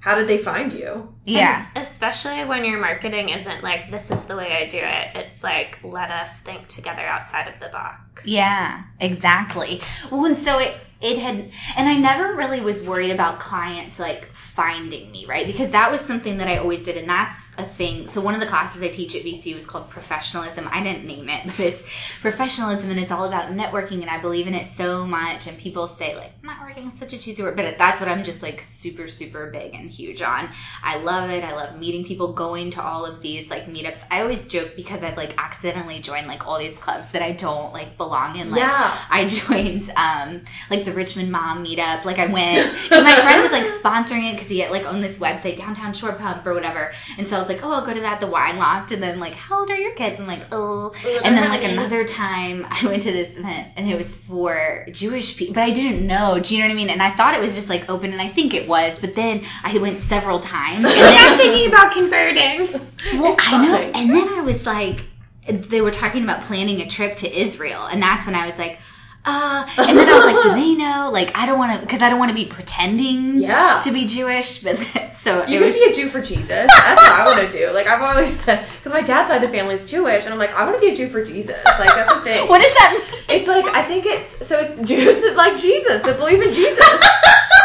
[0.00, 1.14] How did they find you?
[1.24, 5.08] yeah And especially when your marketing isn't like this is the way I do it.
[5.14, 8.26] It's like let us think together outside of the box.
[8.26, 9.80] Yeah, exactly.
[10.10, 14.26] Well, and so it it had, and I never really was worried about clients like
[14.32, 15.46] finding me, right?
[15.46, 18.08] Because that was something that I always did, and that's a thing.
[18.08, 20.68] So one of the classes I teach at VCU is called professionalism.
[20.70, 21.82] I didn't name it, but it's
[22.20, 25.86] professionalism and it's all about networking and I believe in it so much and people
[25.86, 29.08] say like networking is such a cheesy word, but that's what I'm just like super
[29.08, 30.48] super big and huge on.
[30.82, 31.44] I love it.
[31.44, 34.04] I love meeting people, going to all of these like meetups.
[34.10, 37.72] I always joke because I've like accidentally joined like all these clubs that I don't
[37.72, 38.50] like belong in.
[38.50, 38.98] Like Yeah.
[39.10, 42.04] I joined um like the Richmond Mom meetup.
[42.04, 45.18] Like I went my friend was like sponsoring it because he had like owned this
[45.18, 46.92] website downtown Short Pump or whatever.
[47.18, 49.34] And so was like, oh, I'll go to that, the wine loft, and then like,
[49.34, 50.18] how old are your kids?
[50.18, 50.92] And like, oh,
[51.24, 55.36] and then like another time I went to this event and it was for Jewish
[55.36, 56.38] people, but I didn't know.
[56.40, 56.90] Do you know what I mean?
[56.90, 59.44] And I thought it was just like open, and I think it was, but then
[59.62, 60.84] I went several times.
[60.84, 63.20] And I'm thinking about converting.
[63.20, 63.76] well, It's I know.
[63.76, 65.04] And then I was like,
[65.46, 68.78] they were talking about planning a trip to Israel, and that's when I was like.
[69.26, 71.10] Uh, and then I was like, do they know?
[71.10, 73.80] Like, I don't want to, because I don't want to be pretending Yeah.
[73.82, 74.62] to be Jewish.
[74.64, 74.76] But
[75.16, 75.76] so You it could was.
[75.82, 76.48] be a Jew for Jesus.
[76.48, 77.72] That's what I want to do.
[77.72, 80.38] Like I've always said, because my dad's side of the family is Jewish, and I'm
[80.38, 81.56] like, I want to be a Jew for Jesus.
[81.64, 82.48] Like that's the thing.
[82.48, 83.20] what does that mean?
[83.38, 86.84] It's like I think it's so it's Jews that like Jesus that believe in Jesus.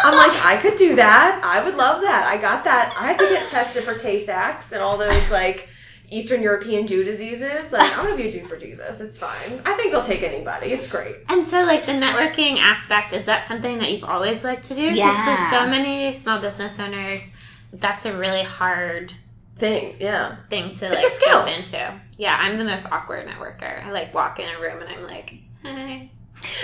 [0.06, 1.42] I'm like I could do that.
[1.44, 2.26] I would love that.
[2.26, 2.96] I got that.
[2.98, 5.68] I had to get tested for Tay-Sachs and all those like
[6.12, 7.72] Eastern European Jew diseases.
[7.72, 9.00] Like I'm gonna be a Jew for Jesus.
[9.00, 9.62] It's fine.
[9.66, 10.68] I think they'll take anybody.
[10.68, 11.16] It's great.
[11.30, 14.94] And so, like the networking aspect, is that something that you've always liked to do?
[14.94, 17.36] Because for so many small business owners,
[17.74, 19.14] that's a really hard
[19.58, 20.00] Thanks.
[20.00, 20.38] Yeah.
[20.50, 21.46] thing to It's like skill.
[21.46, 22.02] jump into.
[22.18, 23.86] Yeah, I'm the most awkward networker.
[23.86, 26.10] I like walk in a room and I'm like, hi.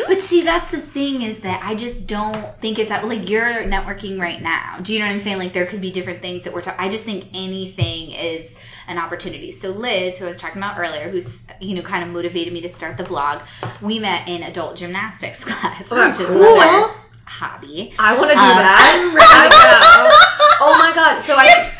[0.07, 3.63] But see, that's the thing is that I just don't think it's that like you're
[3.65, 4.77] networking right now.
[4.81, 5.37] Do you know what I'm saying?
[5.37, 6.79] Like there could be different things that we're talking.
[6.79, 8.49] I just think anything is
[8.87, 9.51] an opportunity.
[9.51, 12.61] So Liz, who I was talking about earlier, who's you know kind of motivated me
[12.61, 13.41] to start the blog,
[13.81, 16.37] we met in adult gymnastics class, Oh, which is cool.
[16.61, 16.93] another
[17.25, 17.93] hobby.
[17.97, 20.57] I want to do Um, that.
[20.61, 21.21] oh my god.
[21.23, 21.71] So I.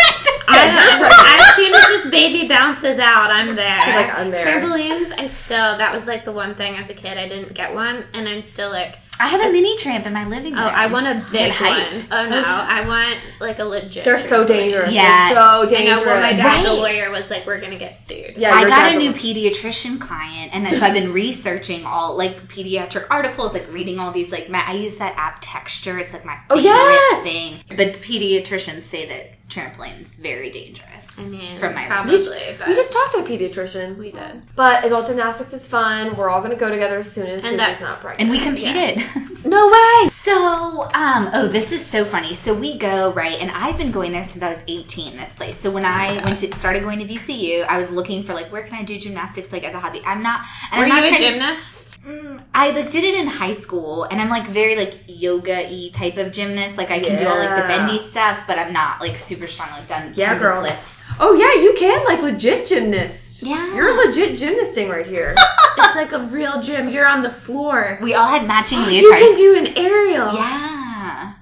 [0.48, 3.80] I, as soon as this baby bounces out, I'm there.
[3.82, 4.46] She's like, I'm there.
[4.46, 7.74] Trampolines, I still, that was like the one thing as a kid, I didn't get
[7.74, 10.66] one, and I'm still like, I have a mini tramp in my living oh, room.
[10.68, 11.72] oh, I want a big Get one.
[11.72, 12.08] hyped.
[12.12, 14.04] Oh no, I want like a legit.
[14.06, 14.94] They're so dangerous.
[14.94, 15.30] Yeah.
[15.34, 15.70] They're so I know.
[15.70, 16.06] dangerous.
[16.06, 16.78] Well, my dad's a Right.
[16.80, 17.12] lawyer.
[17.12, 18.38] Was like, we're gonna get sued.
[18.38, 22.16] Yeah, I got dad's a new a- pediatrician client, and so I've been researching all
[22.18, 24.32] like pediatric articles, like reading all these.
[24.32, 25.98] Like, ma- I use that app Texture.
[26.00, 27.24] It's like my Oh, favorite yes!
[27.24, 27.78] thing.
[27.78, 30.95] But pediatricians say that trampoline's very dangerous.
[31.18, 32.60] I mean, From my probably, research.
[32.68, 33.98] We just talked to a pediatrician.
[33.98, 34.42] we did.
[34.56, 36.18] But adult gymnastics is fun.
[36.18, 38.22] We're all gonna go together as soon as And Susie's that's- not pregnant.
[38.22, 39.06] And we competed.
[39.46, 40.10] No way.
[40.10, 42.34] So, um, oh, this is so funny.
[42.34, 45.16] So we go right, and I've been going there since I was 18.
[45.18, 45.56] This place.
[45.60, 48.64] So when I went to started going to VCU, I was looking for like where
[48.64, 50.02] can I do gymnastics like as a hobby.
[50.04, 50.42] I'm not.
[50.72, 52.02] And Were I'm not you a trying to- gymnast?
[52.02, 56.18] Mm, I like did it in high school, and I'm like very like yoga-y type
[56.18, 56.76] of gymnast.
[56.78, 59.70] Like I can do all like the bendy stuff, but I'm not like super strong.
[59.72, 60.62] Like done Yeah, girl.
[60.62, 60.95] flips.
[61.20, 63.42] Oh yeah, you can like legit gymnast.
[63.44, 63.74] Yeah.
[63.76, 65.36] You're legit gymnasting right here.
[65.78, 66.88] It's like a real gym.
[66.88, 68.00] You're on the floor.
[68.02, 69.02] We all had matching leotards.
[69.02, 70.34] You can do an aerial.
[70.34, 71.34] Yeah.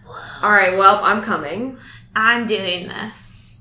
[0.42, 1.78] all right, well I'm coming.
[2.16, 3.60] I'm doing this.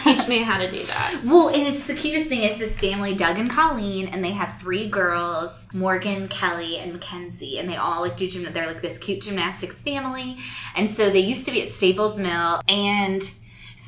[0.00, 1.20] Teach me how to do that.
[1.24, 4.60] Well, and it's the cutest thing is this family, Doug and Colleen, and they have
[4.60, 8.52] three girls, Morgan, Kelly, and Mackenzie, and they all like do gym.
[8.52, 10.38] They're like this cute gymnastics family,
[10.76, 13.22] and so they used to be at Staples Mill, and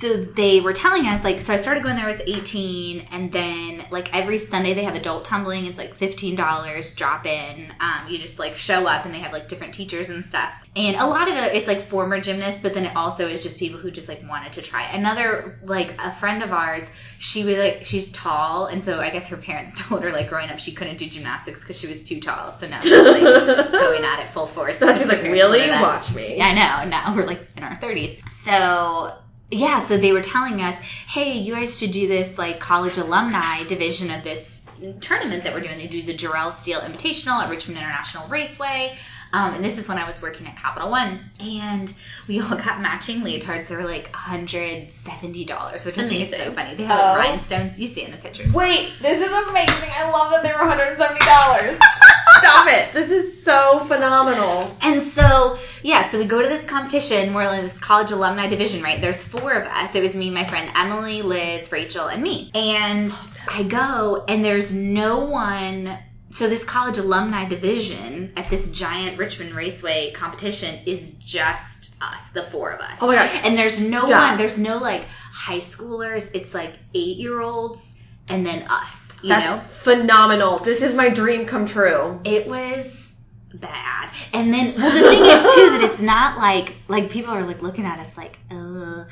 [0.01, 3.09] so they were telling us like, so I started going there when I was 18,
[3.13, 5.67] and then like every Sunday they have adult tumbling.
[5.67, 7.73] It's like fifteen dollars drop in.
[7.79, 10.53] Um, you just like show up, and they have like different teachers and stuff.
[10.75, 13.59] And a lot of it, it's like former gymnasts, but then it also is just
[13.59, 14.83] people who just like wanted to try.
[14.91, 19.29] Another like a friend of ours, she was like she's tall, and so I guess
[19.29, 22.21] her parents told her like growing up she couldn't do gymnastics because she was too
[22.21, 22.51] tall.
[22.51, 23.23] So now she's like
[23.73, 24.79] going at it full force.
[24.79, 25.71] So she's like, her parents told really?
[25.71, 26.37] Watch me.
[26.37, 26.91] Yeah, I know.
[26.91, 28.21] Now we're like in our 30s.
[28.45, 32.97] So yeah, so they were telling us, hey, you guys should do this like college
[32.97, 34.67] alumni division of this
[35.01, 35.79] tournament that we're doing.
[35.79, 38.97] They do the Jarrell Steele Invitational at Richmond International Raceway.
[39.35, 41.93] Um, and this is when I was working at Capital One, and
[42.29, 43.67] we all got matching leotards.
[43.67, 46.75] They were like $170, which I think is so funny.
[46.77, 47.17] They have like Oh.
[47.19, 47.79] rhinestones.
[47.79, 48.53] You see it in the pictures.
[48.53, 49.91] Wait, this is amazing.
[49.97, 51.79] I love that they were $170.
[52.39, 52.93] Stop it.
[52.93, 54.71] This is so phenomenal.
[54.83, 57.35] And so, yeah, so we go to this competition.
[57.35, 59.01] We're in this college alumni division, right?
[59.01, 59.95] There's four of us.
[59.95, 62.51] It was me, my friend Emily, Liz, Rachel, and me.
[62.55, 63.13] And
[63.49, 65.99] I go, and there's no one.
[66.35, 72.43] So this college alumni division at this giant Richmond Raceway competition is just us, the
[72.43, 72.99] four of us.
[73.01, 73.31] Oh my god.
[73.45, 74.31] And there's no Stop.
[74.31, 74.39] one.
[74.39, 76.29] There's no like high schoolers.
[76.35, 77.95] It's like eight year olds,
[78.29, 79.23] and then us.
[79.23, 79.59] You That's know.
[79.59, 80.59] phenomenal.
[80.59, 82.21] This is my dream come true.
[82.25, 83.15] It was
[83.55, 84.11] bad.
[84.33, 87.63] And then, well, the thing is too that it's not like like people are like
[87.63, 89.07] looking at us like, ugh.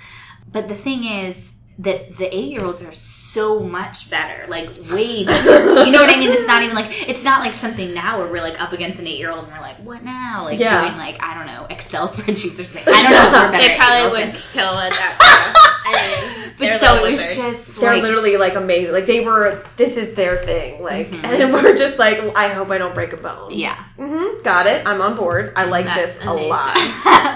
[0.51, 1.37] But the thing is,
[1.79, 5.85] that the eight year olds are so much better, like way better.
[5.85, 6.31] you know what I mean?
[6.31, 9.07] It's not even like it's not like something now where we're like up against an
[9.07, 10.45] eight year old and we're like, what now?
[10.45, 10.83] Like Yeah.
[10.83, 12.93] doing like I don't know Excel spreadsheets or something.
[12.95, 13.27] I don't know.
[13.27, 15.79] If we're better They probably eight-year-olds would kill at that.
[15.85, 17.37] I mean, But so little it was wizards.
[17.67, 18.93] just They're like literally like amazing.
[18.93, 19.65] Like they were.
[19.77, 20.83] This is their thing.
[20.83, 21.25] Like, Mhm.
[21.25, 23.51] and we're just like, I hope I don't break a bone.
[23.51, 23.75] yeah.
[23.99, 24.43] Mm-hmm.
[24.43, 24.87] Got it.
[24.87, 25.53] I'm on board.
[25.57, 26.77] I like That's this a lot.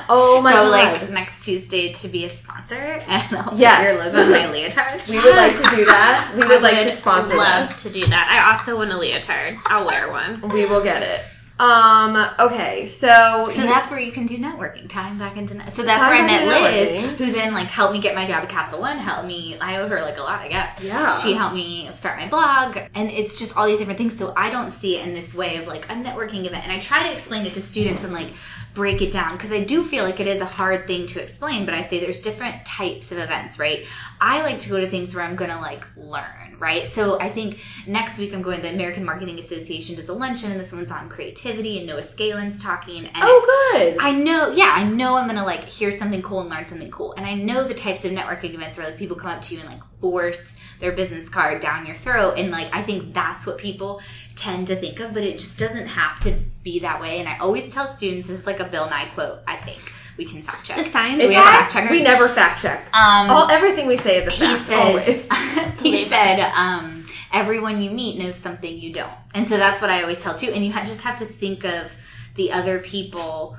[0.09, 0.71] Oh my so god.
[0.71, 3.79] like next Tuesday to be a sponsor and I'll Yes.
[3.79, 5.09] put your logo on my leotard.
[5.09, 6.33] we would like to do that.
[6.35, 7.83] We would I like to sponsor love this.
[7.85, 8.29] to do that.
[8.31, 9.59] I also want a leotard.
[9.67, 10.41] I'll wear one.
[10.49, 11.21] We will get it.
[11.59, 12.17] Um.
[12.39, 12.87] Okay.
[12.87, 13.49] So.
[13.51, 14.89] So that's where you can do networking.
[14.89, 18.01] Time back into net- so that's where I met Liz, who then like helped me
[18.01, 18.99] get my job at Capital One.
[18.99, 19.57] Helped me.
[19.59, 20.83] I owe her like a lot, I guess.
[20.83, 21.11] Yeah.
[21.17, 24.19] She helped me start my blog, and it's just all these different things.
[24.19, 26.79] So I don't see it in this way of like a networking event, and I
[26.81, 28.29] try to explain it to students and like
[28.75, 31.65] break it down because I do feel like it is a hard thing to explain.
[31.65, 33.87] But I say there's different types of events, right?
[34.21, 36.87] I like to go to things where I'm gonna like learn, right?
[36.87, 38.57] So I think next week I'm going.
[38.57, 42.03] To the American Marketing Association does a luncheon, and this one's on creativity, and Noah
[42.03, 43.07] Scalin's talking.
[43.07, 43.97] And Oh, good.
[44.01, 47.13] I know, yeah, I know I'm gonna like hear something cool and learn something cool.
[47.13, 49.61] And I know the types of networking events where like people come up to you
[49.61, 52.35] and like force their business card down your throat.
[52.39, 54.01] And like I think that's what people
[54.35, 56.33] tend to think of, but it just doesn't have to
[56.63, 57.19] be that way.
[57.21, 59.79] And I always tell students this is like a Bill Nye quote, I think.
[60.19, 60.77] We can fact check.
[60.79, 61.91] The science we It's have fact- fact checkers?
[61.91, 62.81] We never fact check.
[62.95, 65.31] um All everything we say is a he said always.
[65.83, 67.06] he said um,
[67.37, 69.13] everyone you meet knows something you don't.
[69.35, 70.51] And so that's what i always tell too.
[70.55, 71.95] And you ha- just have to think of
[72.35, 73.57] the other people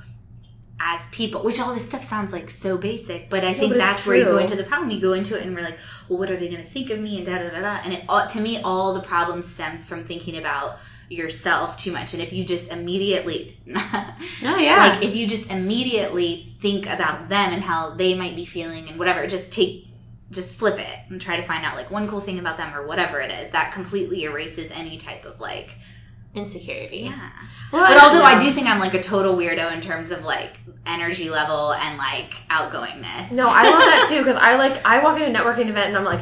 [0.79, 4.05] as people which all this stuff sounds like so basic but i think but that's
[4.05, 4.91] where you go into the problem.
[4.91, 6.99] You go into it and we're like well what are they going to think of
[6.99, 7.17] me?
[7.17, 7.81] And da da da da.
[7.83, 10.77] And it all, to me all the problem stems from thinking about
[11.09, 12.13] yourself too much.
[12.13, 14.77] And if you just immediately No, yeah.
[14.77, 18.99] like if you just immediately think about them and how they might be feeling and
[18.99, 19.86] whatever, just take
[20.31, 22.85] just flip it and try to find out like one cool thing about them or
[22.87, 23.49] whatever it is.
[23.51, 25.75] That completely erases any type of like
[26.35, 26.97] Insecurity.
[26.99, 27.29] yeah.
[27.71, 30.59] Well, But although I do think I'm like a total weirdo in terms of like
[30.85, 33.31] energy level and like outgoingness.
[33.31, 35.97] No, I love that too because I like I walk into a networking event and
[35.97, 36.19] I'm like,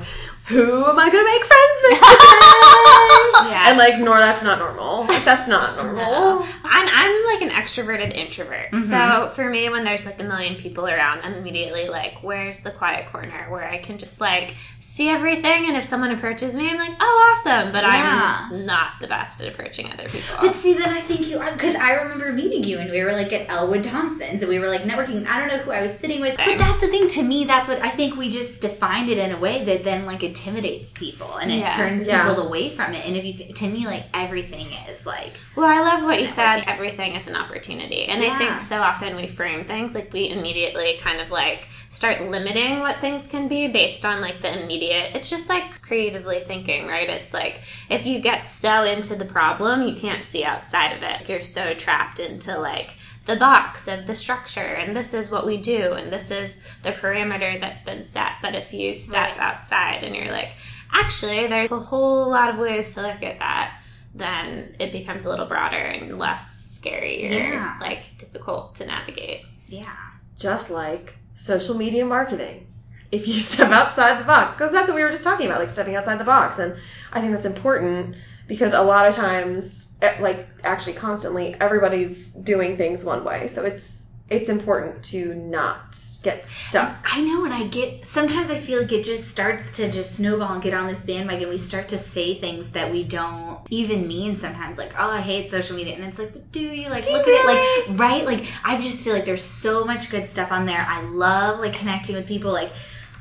[0.48, 2.00] who am I gonna make friends with?
[3.52, 3.70] Yeah.
[3.70, 5.06] And like, nor that's not normal.
[5.06, 5.96] Like, that's not normal.
[6.42, 6.48] No.
[6.70, 8.72] I'm, I'm like an extroverted introvert.
[8.72, 8.82] Mhm.
[8.84, 12.72] So for me, when there's like a million people around, I'm immediately like, where's the
[12.72, 15.68] quiet corner where I can just like see everything?
[15.68, 17.72] And if someone approaches me, I'm like, oh, awesome.
[17.72, 18.48] But Yeah.
[18.52, 20.36] I'm not the best at approaching other people.
[20.42, 23.14] But see, then I think you are because I remember meeting you and we were
[23.14, 25.26] like at Ellwood Thompson's and we were like networking.
[25.28, 27.10] I don't know who I was sitting with, but that's the thing.
[27.10, 30.06] To me, that's what I think we just defined it in a way that then
[30.06, 31.70] like intimidates people and it Yeah.
[31.70, 32.28] turns Yeah.
[32.28, 33.06] people away from it.
[33.06, 36.28] And if you, th- to me, like everything is like Well, I love what you
[36.28, 36.55] said.
[36.64, 36.68] Networking.
[36.68, 38.06] Everything is an opportunity.
[38.06, 42.22] And I think so often we frame things like we immediately kind of like start
[42.22, 45.12] limiting what things can be based on like the immediate.
[45.16, 47.10] It's just like creatively thinking, right?
[47.10, 51.30] It's like if you get so into the problem, you can't see outside of it.
[51.30, 55.58] You're so trapped into like the box of the structure and this is what we
[55.58, 58.34] do and this is the parameter that's been set.
[58.42, 59.40] But if you step Right.
[59.40, 60.54] outside and you're like,
[60.94, 63.72] actually, there's a whole lot of ways to look at that
[64.16, 67.78] then it becomes a little broader and less scary or Yeah.
[67.82, 69.42] like difficult to navigate.
[69.68, 69.94] yeah.
[70.40, 72.68] Just like social media marketing.
[73.12, 75.70] If you step outside the box, because that's what we were just talking about, like
[75.70, 76.60] stepping outside the box.
[76.60, 76.76] And
[77.14, 78.16] I think that's important
[78.48, 83.48] because a lot of times, eh, like actually constantly, everybody's doing things one way.
[83.48, 86.98] So it's it's important to not get stuck.
[87.04, 90.54] I know, and I get sometimes I feel like it just starts to just snowball
[90.54, 91.50] and get on this bandwagon.
[91.50, 95.52] We start to say things that we don't even mean sometimes, like, oh, I hate
[95.52, 95.96] social media.
[95.96, 96.90] And it's like, do you?
[96.90, 97.90] Like, Do look you at it.
[97.90, 98.26] Like, right?
[98.26, 100.86] Like, I just feel like there's so much good stuff on there.
[100.88, 102.52] I love, like, connecting with people.
[102.52, 102.72] Like,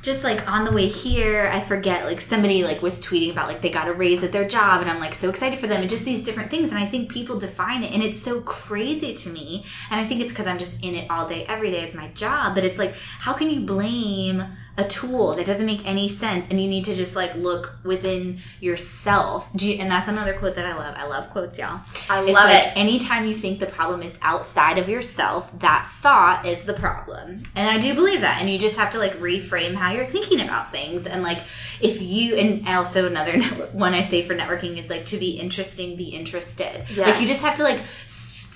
[0.04, 3.62] just like on the way here, I forget like somebody like was tweeting about like
[3.62, 5.88] they got a raise at their job, and I'm like so excited for them, and
[5.90, 6.70] just these different things.
[6.70, 9.64] And I think people define it, and it's so crazy to me.
[9.90, 12.08] And I think it's because I'm just in it all day, every day as my
[12.08, 12.54] job.
[12.54, 14.44] But it's like, how can you blame
[14.76, 16.48] a tool that doesn't make any sense?
[16.48, 19.48] And you need to just like look within yourself.
[19.54, 20.94] Do you, and that's another quote that I love.
[20.96, 21.80] I love quotes, y'all.
[22.10, 22.72] I It's love like it.
[22.76, 27.42] anytime you think the problem is outside of yourself, that thought is the problem.
[27.54, 28.40] And I do believe that.
[28.40, 31.06] And you just have to like reframe how you're thinking about things.
[31.06, 31.38] And like
[31.80, 35.38] if you and also another network, one I say for networking is like to be
[35.38, 36.84] interesting, be interested.
[37.06, 37.80] Like you just have to like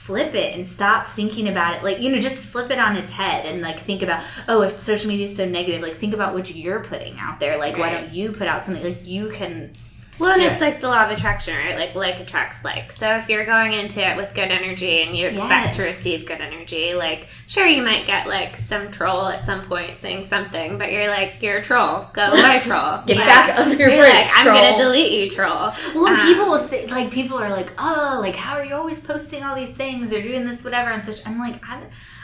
[0.09, 1.83] flip it and stop thinking about it.
[1.85, 4.81] Like, you know, just flip it on its head and like think about, oh, if
[4.81, 7.59] social media is so negative, like think about what you're putting out there.
[7.59, 9.75] Like why don't you put out something like you can
[10.19, 10.51] Well, and Yeah.
[10.53, 11.77] it's like the law of attraction, right?
[11.77, 12.93] Like like attracts like.
[12.93, 15.77] So if you're going into it with good energy and you expect Yes.
[15.77, 19.99] to receive good energy, like sure you might get like some troll at some point
[20.01, 23.03] saying something, but you're like you're a troll, go away troll.
[23.07, 24.61] Get Like, back under your you're bridge, like I'm troll.
[24.61, 25.73] gonna delete you, troll.
[25.95, 28.99] Well, Um, people will say, like, people are like, oh, like, how are you always
[28.99, 31.27] posting all these things or doing this, whatever, and such.
[31.27, 31.81] I'm like, I,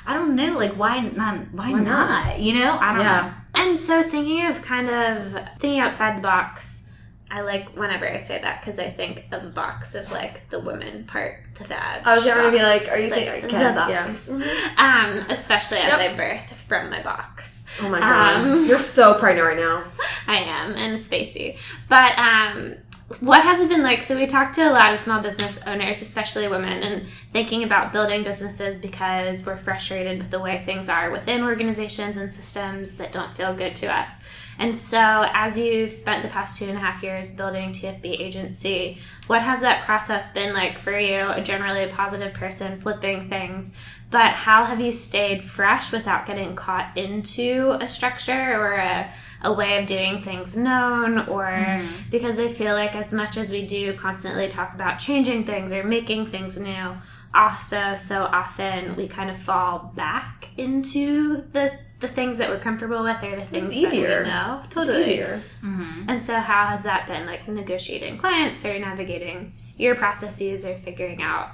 [0.07, 1.37] I don't know, like, why not?
[1.53, 2.09] Why, Why not?
[2.27, 2.41] not?
[2.41, 3.23] You know, I don't Yeah.
[3.23, 3.63] know.
[3.63, 6.74] And so thinking of kind of thinking outside the box,
[7.35, 10.61] I like whenever I say that because I think of a box of like the
[10.61, 12.03] women part, the vag.
[12.07, 13.61] I was gonna be like, are you like, thinking the okay,
[13.91, 14.07] yeah.
[14.07, 14.29] box?
[14.29, 14.79] Mhm.
[14.79, 16.13] Um, especially as Yep.
[16.13, 17.65] I birth from my box.
[17.83, 19.83] Oh my god, Um, you're so pregnant right now.
[20.29, 21.59] I am and spacey.
[21.89, 22.75] But um,
[23.19, 24.03] what has it been like?
[24.03, 27.93] So we talked to a lot of small business owners, especially women, and thinking about
[27.93, 33.11] building businesses because we're frustrated with the way things are within organizations and systems that
[33.11, 34.09] don't feel good to us.
[34.59, 38.99] And so, as you spent the past two and a half years building TFB agency,
[39.27, 41.29] what has that process been like for you?
[41.29, 43.73] A generally a positive person, flipping things,
[44.11, 49.11] but how have you stayed fresh without getting caught into a structure or a,
[49.43, 51.19] a way of doing things known?
[51.27, 52.11] Or mm-hmm.
[52.11, 55.83] because I feel like as much as we do constantly talk about changing things or
[55.83, 56.97] making things new,
[57.35, 63.03] also so often we kind of fall back into the the things that we're comfortable
[63.03, 64.25] with or the things easier.
[64.25, 64.63] that we know.
[64.71, 64.99] Totally.
[64.99, 65.43] It's easier.
[65.63, 66.11] Mm-hmm.
[66.11, 71.23] And so, how has that been like negotiating clients or navigating your processes or figuring
[71.23, 71.51] out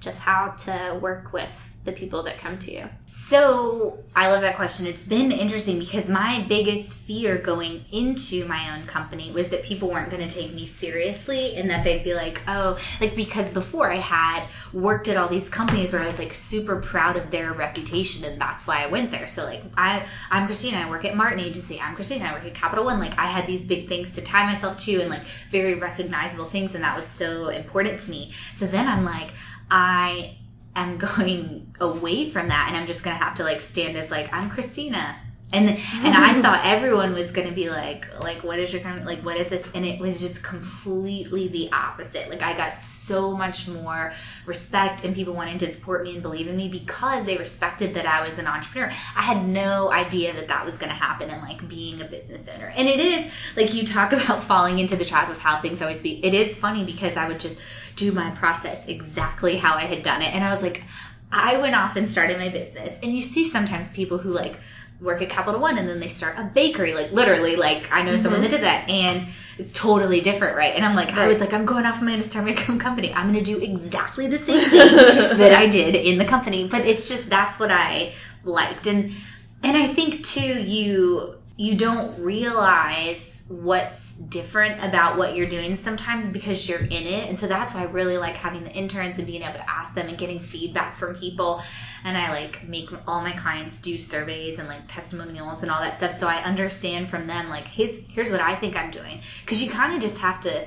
[0.00, 2.84] just how to work with the people that come to you?
[3.08, 4.86] So I love that question.
[4.86, 9.88] It's been interesting because my biggest fear going into my own company was that people
[9.88, 13.90] weren't going to take me seriously and that they'd be like, oh, like because before
[13.90, 17.52] I had worked at all these companies where I was like super proud of their
[17.52, 19.28] reputation and that's why I went there.
[19.28, 20.78] So like I, I'm Christina.
[20.78, 21.80] I work at Martin Agency.
[21.80, 22.26] I'm Christina.
[22.26, 23.00] I work at Capital One.
[23.00, 26.74] Like I had these big things to tie myself to and like very recognizable things
[26.74, 28.32] and that was so important to me.
[28.54, 29.30] So then I'm like,
[29.70, 30.36] I
[30.76, 34.28] am going away from that and I'm just gonna have to like stand as like
[34.32, 35.16] I'm Christina.
[35.52, 35.78] And and
[36.14, 39.48] I thought everyone was gonna be like like what is your kind like what is
[39.48, 39.66] this?
[39.74, 42.28] And it was just completely the opposite.
[42.28, 44.12] Like I got so much more
[44.44, 48.06] respect and people wanting to support me and believe in me because they respected that
[48.06, 48.90] I was an entrepreneur.
[49.14, 52.72] I had no idea that that was gonna happen and like being a business owner.
[52.74, 55.98] And it is like you talk about falling into the trap of how things always
[55.98, 56.24] be.
[56.24, 57.56] It is funny because I would just
[57.96, 60.32] do my process exactly how I had done it.
[60.34, 60.84] And I was like,
[61.32, 62.96] I went off and started my business.
[63.02, 64.58] And you see sometimes people who like
[65.00, 68.16] work at Capital One and then they start a bakery, like literally, like I know
[68.16, 68.56] someone that mm-hmm.
[68.56, 68.88] did that.
[68.88, 69.28] And
[69.58, 70.74] it's totally different, right?
[70.74, 72.64] And I'm like, I was like, I'm going off, and I'm going to start my
[72.68, 73.12] own company.
[73.12, 76.68] I'm going to do exactly the same thing that I did in the company.
[76.68, 78.12] But it's just, that's what I
[78.44, 78.86] liked.
[78.86, 79.12] And,
[79.62, 86.28] and I think too, you, you don't realize what's different about what you're doing sometimes
[86.28, 87.28] because you're in it.
[87.28, 89.94] And so that's why I really like having the interns and being able to ask
[89.94, 91.62] them and getting feedback from people.
[92.04, 95.96] And I like make all my clients do surveys and like testimonials and all that
[95.96, 96.18] stuff.
[96.18, 99.20] So I understand from them, like, here's, here's what I think I'm doing.
[99.46, 100.66] Cause you kind of just have to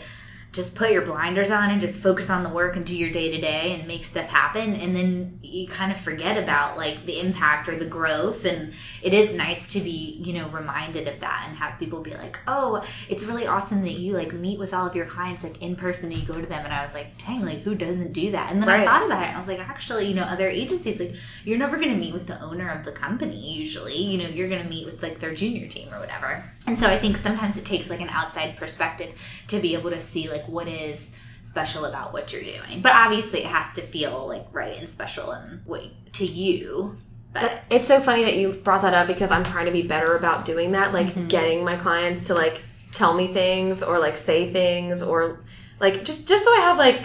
[0.51, 3.29] just put your blinders on and just focus on the work and do your day
[3.31, 4.73] to day and make stuff happen.
[4.73, 8.45] And then you kind of forget about like the impact or the growth.
[8.45, 8.73] And
[9.03, 12.37] it is nice to be you know reminded of that and have people be like
[12.47, 15.75] oh it's really awesome that you like meet with all of your clients like in
[15.75, 16.63] person and you go to them.
[16.65, 18.51] And i was like dang like who doesn't do that?
[18.51, 18.81] And then Right.
[18.81, 21.13] i thought about it i was like actually you know other agencies like
[21.45, 23.97] you're never going to meet with the owner of the company usually.
[23.97, 26.43] You know you're going to meet with like their junior team or whatever.
[26.67, 29.13] And so i think sometimes it takes like an outside perspective
[29.47, 31.09] to be able to see like what is
[31.43, 35.31] special about what you're doing but obviously it has to feel like right and special
[35.31, 36.95] and wait to you
[37.31, 40.15] but It's so funny that you brought that up because I'm trying to be better
[40.15, 41.27] about doing that, like Mhm.
[41.29, 42.59] getting my clients to like
[42.91, 45.41] tell me things or like say things or
[45.79, 47.01] like just just so I have like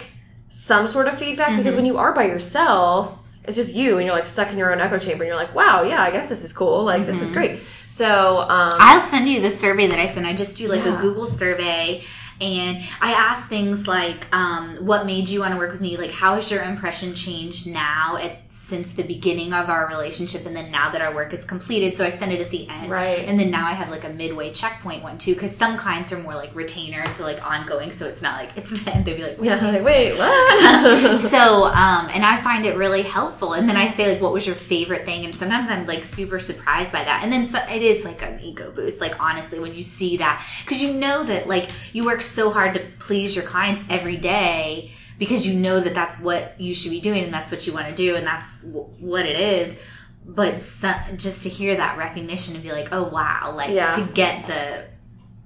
[0.49, 1.77] some sort of feedback because Mhm.
[1.77, 3.13] when you are by yourself,
[3.43, 5.53] it's just you and you're like stuck in your own echo chamber and you're like,
[5.53, 7.33] wow, yeah, I guess this is cool, like this is Mhm.
[7.33, 7.59] great.
[7.87, 10.25] So um, I'll send you the survey that I sent.
[10.25, 10.97] I just do like Yeah.
[10.97, 12.03] a Google survey
[12.41, 15.97] and I ask things like, um, what made you want to work with me?
[15.97, 20.55] Like, how has your impression changed now at since the beginning of our relationship and
[20.55, 22.89] then now that our work is completed so i send it at the end.
[22.89, 23.19] Right.
[23.27, 26.17] and then now i have like a midway checkpoint one too because some clients are
[26.17, 29.61] more like retainers so like ongoing so it's not like it's they'd be like yeah,
[29.61, 31.19] like wait, what?
[31.29, 33.53] so um and i find it really helpful.
[33.53, 35.25] And then i say like what was your favorite thing?
[35.25, 37.23] And sometimes i'm like super surprised by that.
[37.23, 40.45] And then so, it is like an ego boost like honestly when you see that.
[40.63, 44.91] Because you know that like you work so hard to please your clients every day
[45.17, 47.87] because you know that that's what you should be doing and that's what you want
[47.87, 49.77] to do and that's w- what it is
[50.27, 53.91] but so, just to hear that recognition and be like oh wow like Yeah.
[53.91, 54.85] to get the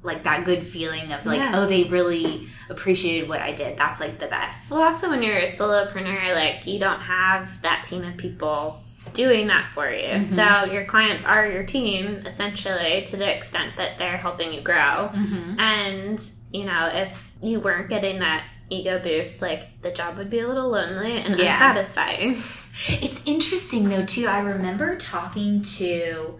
[0.01, 1.51] like that good feeling of like Yeah.
[1.55, 3.77] oh they really appreciated what I did.
[3.77, 4.71] That's like the best.
[4.71, 8.79] Well, also when you're a solopreneur, like you don't have that team of people
[9.11, 10.05] doing that for you.
[10.07, 10.23] Mhm.
[10.23, 15.09] So your clients are your team essentially to the extent that they're helping you grow.
[15.13, 20.29] hmm And you know, if you weren't getting that ego boost, like the job would
[20.29, 21.69] be a little lonely and Yeah.
[21.69, 22.41] unsatisfying.
[22.87, 24.27] It's interesting though too.
[24.27, 26.39] I remember talking to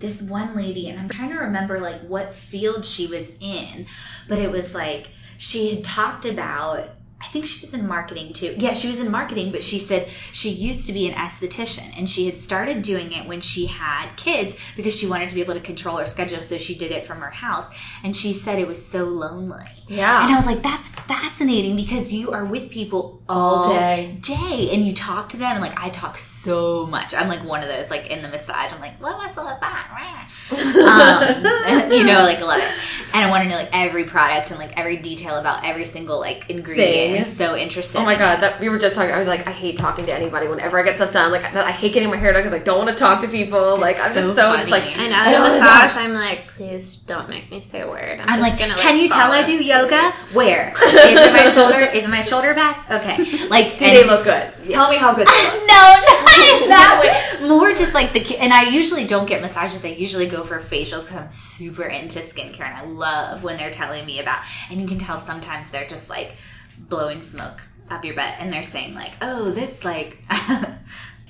[0.00, 3.86] this one lady and I'm trying to remember like what field she was in,
[4.28, 5.08] but it was like
[5.38, 6.88] she had talked about
[7.36, 8.54] think she was in marketing too.
[8.56, 12.08] Yeah, she was in marketing, but she said she used to be an esthetician and
[12.08, 15.54] she had started doing it when she had kids because she wanted to be able
[15.54, 17.66] to control her schedule, so she did it from her house.
[18.02, 19.64] And she said it was so lonely.
[19.88, 20.24] Yeah.
[20.24, 24.16] And I was like, that's fascinating because you are with people all, All day.
[24.20, 27.14] day and you talk to them and like I talk so much.
[27.14, 28.72] I'm like one of those like in the massage.
[28.72, 30.30] I'm like, what what's all that?
[30.50, 32.72] um, you know, like love it.
[33.16, 36.20] And I want to know like every product and like every detail about every single
[36.20, 37.26] like ingredient.
[37.26, 37.34] Thing.
[37.34, 38.02] So interesting.
[38.02, 39.10] Oh my god, that we were just talking.
[39.10, 40.48] I was like, I hate talking to anybody.
[40.48, 42.76] Whenever I get stuff done, like I hate getting my hair done because I don't
[42.76, 43.78] want to talk to people.
[43.78, 45.14] Like I'm just so so just like funny.
[45.14, 45.96] I know Oh a massage.
[45.96, 48.20] I'm like, please don't make me say a word.
[48.20, 50.12] I'm, I'm just like, gonna, can you tell I do asleep." yoga?
[50.34, 50.74] Where?
[50.76, 51.80] Is it my shoulder?
[51.80, 52.84] Is it my shoulder back?
[52.90, 53.46] Okay.
[53.48, 54.52] Like, Do they look good?
[54.68, 55.66] Tell me how good they look.
[55.66, 57.16] no, not in that way.
[57.42, 59.84] More just like the and I usually don't get massages.
[59.84, 63.70] I usually go for facials because I'm super into skincare and I love when they're
[63.70, 64.42] telling me about.
[64.70, 66.32] And you can tell sometimes they're just like
[66.78, 67.60] blowing smoke
[67.90, 70.18] up your butt and they're saying like, oh, this like.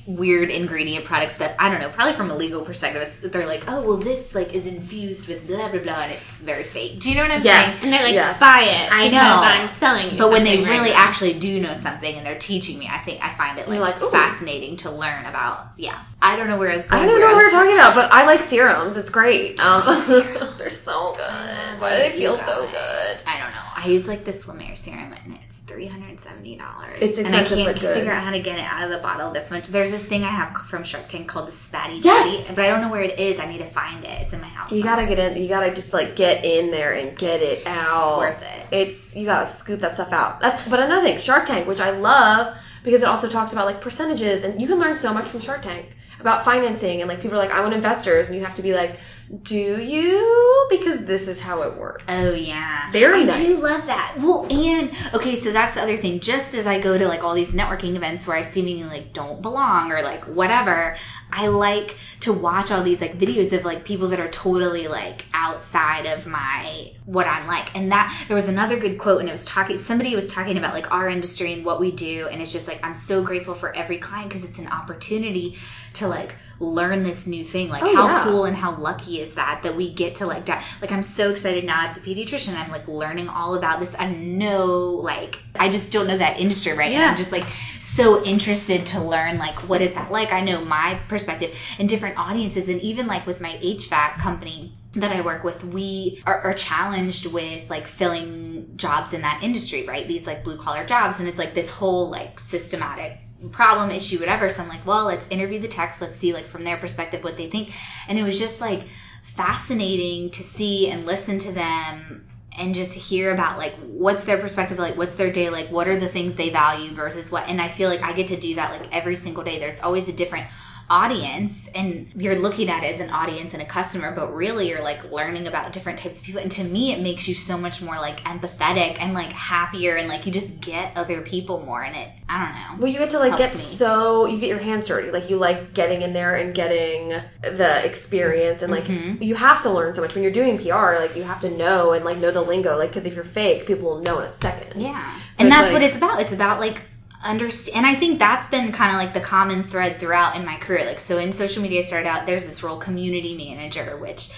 [0.07, 3.65] weird ingredient products that I don't know, probably from a legal perspective, it's, they're like,
[3.69, 7.01] oh well, this like is infused with blah blah blah, and it's very fake.
[7.01, 7.79] Do you know what I'm Yes.
[7.79, 7.85] saying?
[7.85, 8.41] And they're like, Yes.
[8.41, 8.93] buy it.
[8.93, 9.19] I know.
[9.19, 10.97] I'm selling you But when they right really now.
[10.97, 13.97] actually do know something and they're teaching me, I think I find it like, like,
[13.97, 15.69] fascinating to learn about.
[15.77, 17.75] Yeah, I don't know where I was I don't even know where what we're talking
[17.75, 18.97] about, but I like serums.
[18.97, 19.61] It's great.
[19.67, 19.83] Um,
[20.59, 21.81] they're so good.
[21.81, 23.19] Why do they feel so good?
[23.27, 23.67] I don't know.
[23.77, 25.46] I use like this La Mer serum and it's
[25.77, 26.97] three hundred and seventy dollars.
[27.03, 27.59] It's expensive.
[27.59, 29.69] and I can't figure out how to get it out of the bottle this much.
[29.69, 32.45] There's this thing I have from Shark Tank called the Spatty Yes!
[32.45, 33.39] Daddy, but I don't know where it is.
[33.39, 34.23] I need to find it.
[34.23, 34.73] It's in my house.
[34.73, 35.43] You gotta get in.
[35.43, 38.23] You gotta just like get in there and get it out.
[38.23, 38.67] It's worth it.
[38.75, 40.41] It's you gotta scoop that stuff out.
[40.41, 43.83] That's but another thing, Shark Tank, which I love because it also talks about like
[43.83, 47.37] percentages and you can learn so much from Shark Tank about financing and like people
[47.37, 48.99] are like I want investors and you have to be like,
[49.43, 50.67] do you?
[50.71, 52.05] Because this is how it works.
[52.09, 53.37] Oh yeah, Very I nice.
[53.37, 54.17] do love that.
[54.19, 56.21] Well, and okay, so that's the other thing.
[56.21, 59.43] Just as I go to like all these networking events where I seemingly like don't
[59.43, 60.97] belong or like whatever,
[61.33, 65.25] I like to watch all these like videos of like people that are totally like
[65.35, 67.75] outside of my what I'm like.
[67.77, 69.79] And that there was another good quote, and it was talking.
[69.79, 72.85] Somebody was talking about like our industry and what we do, and it's just like
[72.85, 75.59] I'm so grateful for every client because it's an opportunity
[75.95, 77.69] to like learn this new thing.
[77.69, 78.25] Like Oh, how yeah.
[78.25, 81.31] cool and how lucky is that that we get to like di- like I'm so
[81.31, 82.57] excited now at the pediatrician.
[82.57, 83.95] I'm like learning all about this.
[83.99, 84.67] I know
[85.03, 86.93] like I just don't know that industry right.
[86.93, 87.11] Yeah.
[87.11, 87.45] I'm just like
[87.81, 90.33] so interested to learn like what is that like.
[90.33, 95.13] I know my perspective and different audiences, and even like with my HVAC company that
[95.13, 100.07] I work with, we are, are challenged with like filling jobs in that industry, right?
[100.07, 103.19] These like blue collar jobs, and it's like this whole like systematic
[103.53, 106.01] problem issue whatever so i'm like well let's interview the techs.
[106.01, 107.73] Let's see like from their perspective what they think.
[108.09, 108.85] And it was just like
[109.23, 112.27] fascinating to see and listen to them
[112.59, 116.01] and just hear about like what's their perspective like what's their day like what are
[116.01, 118.71] the things they value versus what and i feel like i get to do that
[118.71, 119.59] like every single day.
[119.59, 120.47] There's always a different
[120.89, 124.83] audience and you're looking at it as an audience and a customer but really you're
[124.83, 127.83] like learning about different types of people and to me it makes you so much
[127.83, 131.97] more like empathetic and like happier and like you just get other people more and
[131.97, 133.61] it i don't know Well, you get to like get me.
[133.61, 135.11] so you get your hands dirty.
[135.11, 137.09] Like you like getting in there and getting
[137.43, 139.23] the experience and like Mhm.
[139.23, 140.99] you have to learn so much when you're doing PR.
[141.01, 142.77] Like you have to know and like know the lingo.
[142.79, 144.81] Like because if you're fake, people will know in a second.
[144.81, 145.01] Yeah.
[145.37, 146.21] So and that's like- what it's about.
[146.21, 146.81] It's about like
[147.29, 150.57] understand and I think that's been kind of like the common thread throughout in my
[150.57, 150.85] career.
[150.85, 154.31] Like so in social media I started out there's this role community manager which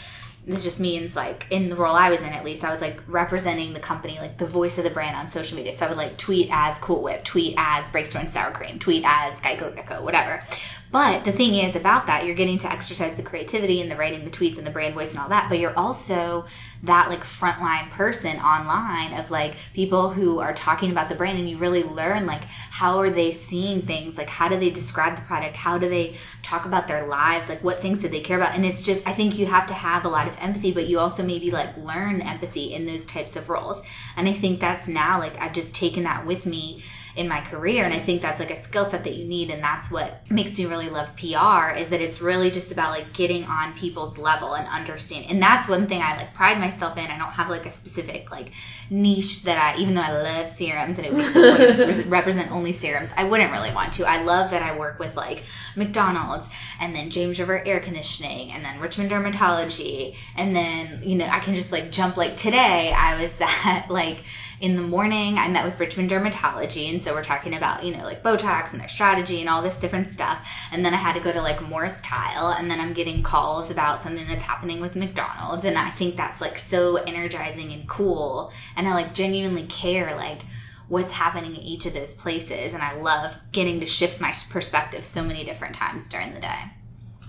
[0.49, 3.03] this just means like in the role I was in at least I was like
[3.07, 5.75] representing the company like the voice of the brand on social media.
[5.75, 9.39] So I would like tweet as Cool Whip, tweet as Breakstone Sour Cream, tweet as
[9.41, 10.43] Geico Gecko, whatever.
[10.91, 14.25] But the thing is about that, you're getting to exercise the creativity and the writing,
[14.25, 16.47] the tweets and the brand voice and all that, but you're also
[16.85, 21.51] that like frontline person online of like people who are talking about the brand and
[21.51, 25.23] you really learn like how are they seeing things, like how do they describe the
[25.23, 28.55] product, how do they talk about their lives, like what things do they care about.
[28.55, 31.01] And it's just I think you have to have a lot of empathy, but you
[31.01, 33.83] also maybe like learn empathy in those types of roles.
[34.17, 36.83] And I think that's now like I've just taken that with me
[37.19, 37.85] in my career.
[37.85, 39.51] And I think that's like a skill set that you need.
[39.51, 43.13] And that's what makes me really love PR is that it's really just about like
[43.13, 45.29] getting on people's level and understanding.
[45.31, 47.05] And that's one thing I like pride myself in.
[47.05, 48.53] I don't have like a specific like
[48.89, 51.87] niche that I, even though I love serums and it would be so cool to
[51.87, 54.09] just represent only serums, I wouldn't really want to.
[54.09, 55.43] I love that I work with like
[55.75, 56.49] McDonald's
[56.81, 60.15] and then James River Air Conditioning and then Richmond Dermatology.
[60.37, 64.19] And then, you know, I can just like jump like today I was that like,
[64.61, 68.03] in the morning, I met with Richmond Dermatology, and so we're talking about, you know,
[68.05, 70.47] like Botox and their strategy and all this different stuff.
[70.73, 73.71] And then I had to go to like Morris Tile, and then I'm getting calls
[73.71, 78.53] about something that's happening with McDonald's, and I think that's like so energizing and cool.
[78.77, 80.43] And I like genuinely care, like,
[80.89, 85.05] what's happening in each of those places, and I love getting to shift my perspective
[85.05, 86.59] so many different times during the day.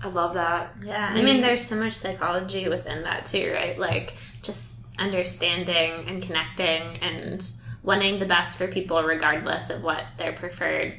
[0.02, 0.74] I love that.
[0.84, 1.12] Yeah.
[1.14, 3.78] I mean, there's so much psychology within that too, right?
[3.78, 4.69] Like, just
[5.00, 7.50] understanding and connecting and
[7.82, 10.94] wanting the best for people regardless of what their preferred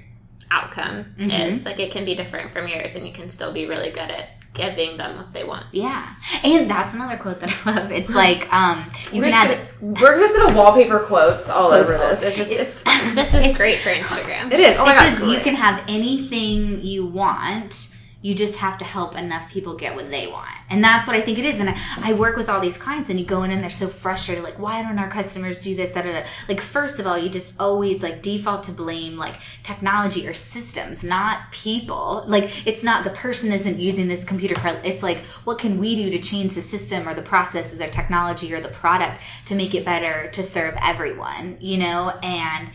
[0.50, 1.50] outcome Mhm.
[1.52, 1.66] is.
[1.66, 4.30] Like it can be different from yours and you can still be really good at
[4.54, 5.66] giving them what they want.
[5.72, 6.06] Yeah,
[6.44, 7.92] and that's another quote that I love.
[7.92, 9.68] It's like, um, you We're can just, add.
[9.80, 12.22] gonna, we're just gonna wallpaper quotes all Quotes over this.
[12.24, 14.52] It's just it's This is great for Instagram.
[14.52, 14.76] it is.
[14.78, 17.96] Oh my it god, says you can have anything you want.
[18.22, 20.50] You just have to help enough people get what they want.
[20.70, 21.60] And that's what I think it is.
[21.60, 23.88] And I, I work with all these clients and you go in and they're so
[23.88, 25.92] frustrated, like, why don't our customers do this?
[25.92, 26.28] Da, da, da.
[26.48, 31.04] Like, first of all, you just always like default to blame like technology or systems,
[31.04, 32.24] not people.
[32.28, 34.56] Like, it's not the person isn't using this computer.
[34.84, 37.88] It's like, what can we do to change the system or the process or the
[37.88, 42.10] technology or the product to make it better to serve everyone, you know?
[42.10, 42.70] And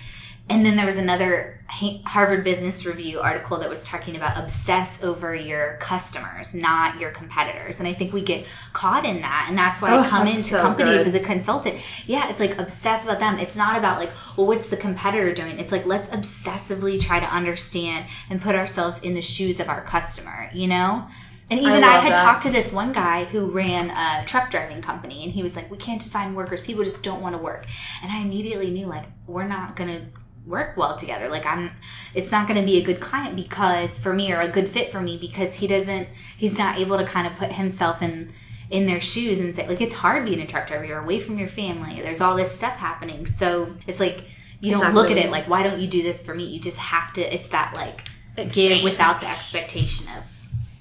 [0.49, 5.35] and then there was another Harvard Business Review article that was talking about obsess over
[5.35, 7.79] your customers, not your competitors.
[7.79, 9.47] And I think we get caught in that.
[9.49, 11.09] And that's why Oh, I come into so companies good.
[11.09, 11.81] as a consultant.
[12.07, 13.39] Yeah, it's like obsess about them.
[13.39, 15.59] It's not about like, well, what's the competitor doing?
[15.59, 19.83] It's like, let's obsessively try to understand and put ourselves in the shoes of our
[19.83, 21.07] customer, you know?
[21.51, 22.25] And even I, love had that.
[22.25, 25.71] talked to this one guy who ran a truck driving company, and he was like,
[25.71, 26.61] "We can't just find workers.
[26.61, 27.67] People just don't want to work."
[28.03, 30.07] And I immediately knew, like, we're not gonna
[30.47, 31.29] work well together.
[31.29, 31.71] Like, I'm,
[32.15, 35.01] it's not gonna be a good client because for me, or a good fit for
[35.01, 38.33] me because he doesn't, he's not able to kind of put himself in
[38.69, 40.85] in their shoes and say, like, it's hard being a truck driver.
[40.85, 42.01] You're away from your family.
[42.03, 43.27] There's all this stuff happening.
[43.27, 44.25] So it's like
[44.61, 46.45] you don't not look at it like, why don't you do this for me?
[46.47, 47.35] You just have to.
[47.35, 48.03] It's that like
[48.53, 50.25] give without the expectation of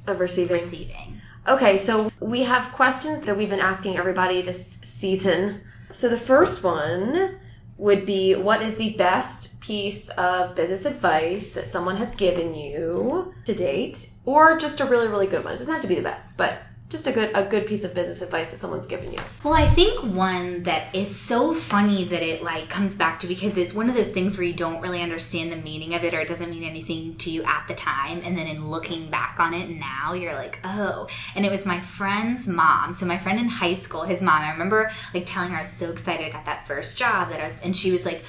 [0.08, 0.54] of receiving.
[0.54, 1.22] receiving.
[1.48, 5.62] Okay, so we have questions that we've been asking everybody this season.
[5.90, 7.38] So the first one
[7.78, 9.35] would be what is the best
[9.66, 15.08] piece of business advice that someone has given you to date or just a really
[15.08, 15.54] really good one.
[15.54, 17.96] It doesn't have to be the best, but just a good a good piece of
[17.96, 19.18] business advice that someone's given you.
[19.44, 23.58] Well, I think one that is so funny that it like comes back to because
[23.58, 26.20] it's one of those things where you don't really understand the meaning of it or
[26.20, 29.56] it doesn't mean anything to you at the time and then in looking back on
[29.56, 32.94] it now you're like, "Oh." And it was my friend's mom.
[32.94, 35.72] So my friend in high school, his mom, I remember like telling her I was
[35.72, 38.24] so excited I got that first job that I was and she was like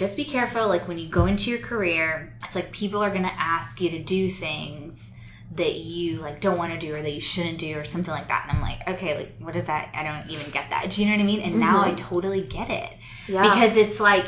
[0.00, 3.22] just be careful like when you go into your career it's like people are going
[3.22, 4.96] to ask you to do things
[5.56, 8.28] that you like don't want to do or that you shouldn't do or something like
[8.28, 11.02] that and i'm like okay like what is that i don't even get that do
[11.02, 11.90] you know what i mean and now mm-hmm.
[11.90, 12.90] i totally get it
[13.28, 13.42] Yeah.
[13.42, 14.24] because it's like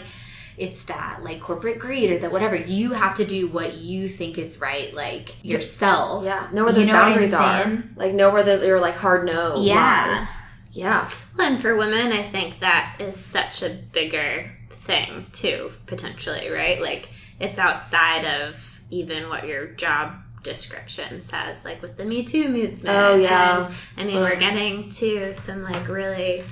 [0.58, 4.36] it's that like corporate greed or that whatever you have to do what you think
[4.36, 7.82] is right like yourself yeah, know where You those know boundaries are.
[7.96, 10.18] Like know where the your like hard no Yeah.
[10.18, 10.28] lies.
[10.72, 11.08] Yeah.
[11.38, 14.50] And for women, I think that is such a bigger
[14.84, 16.80] thing too, potentially, right?
[16.80, 17.08] Like
[17.40, 22.88] it's outside of even what your job description says, like with the Me Too movement.
[22.88, 23.64] Oh, yeah.
[23.96, 26.44] And I mean, we're getting to some like really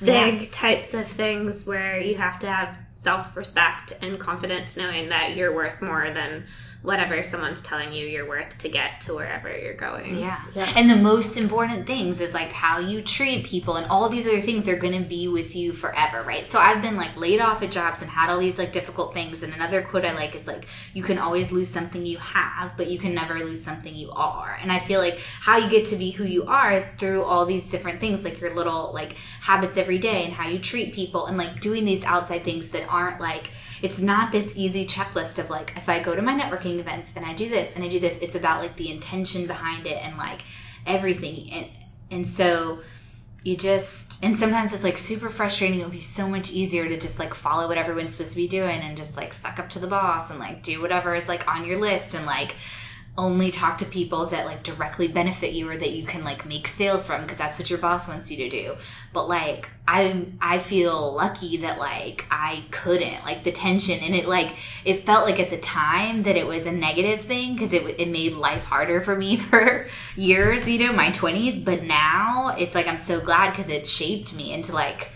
[0.00, 0.30] Yeah.
[0.30, 5.36] big types of things where you have to have self respect and confidence knowing that
[5.36, 6.44] you're worth more than
[6.82, 10.18] whatever someone's telling you you're worth to get to wherever you're going.
[10.18, 10.42] Yeah.
[10.52, 10.72] Yeah.
[10.74, 14.40] And the most important things is like how you treat people and all these other
[14.40, 16.44] things are going to be with you forever, right?
[16.44, 19.44] So I've been like laid off at jobs and had all these like difficult things.
[19.44, 22.88] And another quote I like is like, you can always lose something you have, but
[22.88, 24.58] you can never lose something you are.
[24.60, 27.46] And I feel like how you get to be who you are is through all
[27.46, 31.26] these different things, like your little like habits every day and how you treat people
[31.26, 33.50] and like doing these outside things that aren't like,
[33.82, 37.26] it's not this easy checklist of like if I go to my networking events and
[37.26, 40.16] I do this and I do this, it's about like the intention behind it and
[40.16, 40.40] like
[40.86, 41.66] everything and
[42.10, 42.80] and so
[43.42, 45.80] you just and sometimes it's like super frustrating.
[45.80, 48.46] It would be so much easier to just like follow what everyone's supposed to be
[48.46, 51.48] doing and just like suck up to the boss and like do whatever is like
[51.48, 52.54] on your list and like
[53.16, 56.66] only talk to people that like directly benefit you or that you can like make
[56.66, 58.74] sales from because that's what your boss wants you to do.
[59.12, 64.26] But like I I feel lucky that like I couldn't like the tension and it
[64.26, 64.56] like
[64.86, 68.08] it felt like at the time that it was a negative thing because it it
[68.08, 69.86] made life harder for me for
[70.16, 74.34] years, you know, my 20s, but now it's like I'm so glad because it shaped
[74.34, 75.10] me into like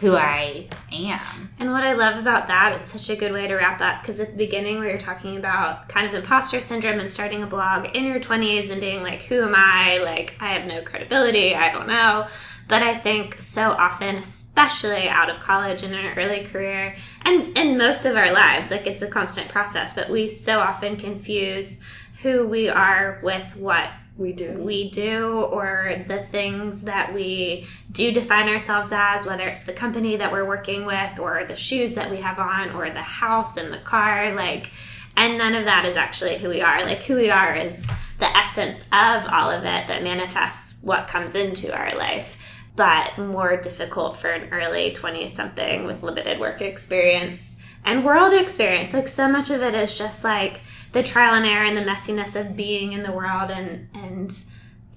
[0.00, 1.50] who I am.
[1.58, 4.20] And what I love about that, it's such a good way to wrap up because
[4.20, 7.94] at the beginning we were talking about kind of imposter syndrome and starting a blog
[7.94, 9.98] in your 20s and being like, who am I?
[10.02, 11.54] Like, I have no credibility.
[11.54, 12.26] I don't know.
[12.66, 17.58] But I think so often, especially out of college and in an early career and
[17.58, 21.82] in most of our lives, like it's a constant process, but we so often confuse
[22.22, 23.90] who we are with what
[24.20, 24.52] We do.
[24.52, 30.16] we do or the things that we do define ourselves as, whether it's the company
[30.16, 33.72] that we're working with or the shoes that we have on or the house and
[33.72, 34.70] the car, like,
[35.16, 36.84] and none of that is actually who we are.
[36.84, 37.86] Like, who we are is
[38.18, 42.36] the essence of all of it that manifests what comes into our life,
[42.76, 47.56] but more difficult for an early 20 something with limited work experience
[47.86, 48.92] and world experience.
[48.92, 50.60] Like, so much of it is just like,
[50.92, 54.44] the trial and error and the messiness of being in the world and and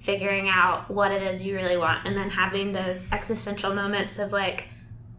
[0.00, 4.32] figuring out what it is you really want and then having those existential moments of
[4.32, 4.68] like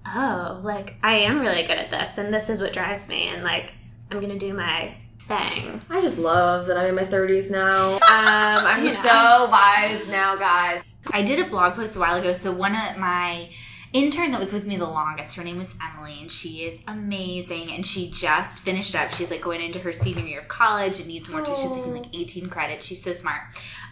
[0.06, 3.44] oh like i am really good at this and this is what drives me and
[3.44, 3.74] like
[4.12, 7.96] i'm gonna do my thing I just love that I'm in my 30s now.
[7.96, 9.02] Um, I'm Yeah.
[9.02, 10.84] so wise now, guys.
[11.12, 12.32] I did a blog post a while ago.
[12.34, 13.50] So one of my
[13.96, 17.72] intern that was with me the longest, her name was Emily, and she is amazing.
[17.72, 19.14] And she just finished up.
[19.14, 21.46] She's like going into her senior year of college and needs more.
[21.46, 22.86] She's taking like 18 credits.
[22.86, 23.42] She's so smart.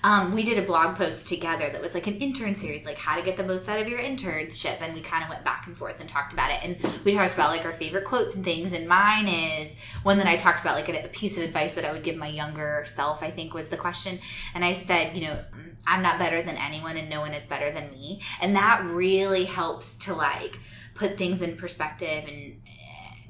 [0.06, 3.16] Um, we did a blog post together that was like an intern series, like how
[3.16, 5.78] to get the most out of your internship, and we kind of went back and
[5.78, 6.60] forth and talked about it.
[6.62, 8.74] And we talked about like our favorite quotes and things.
[8.74, 9.72] And mine is
[10.04, 12.18] one that I talked about, like a, a piece of advice that I would give
[12.18, 13.24] my younger self.
[13.24, 14.20] I think was the question.
[14.54, 15.42] And I said, you know,
[15.88, 18.22] I'm not better than anyone, and no one is better than me.
[18.42, 20.60] And that really helps to like
[20.96, 22.62] put things in perspective and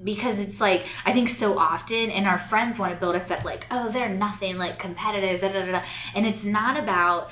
[0.01, 3.43] because it's like I think so often and our friends want to build us up
[3.43, 5.83] like oh they're nothing like competitive da, da, da, da.
[6.15, 7.31] and it's not about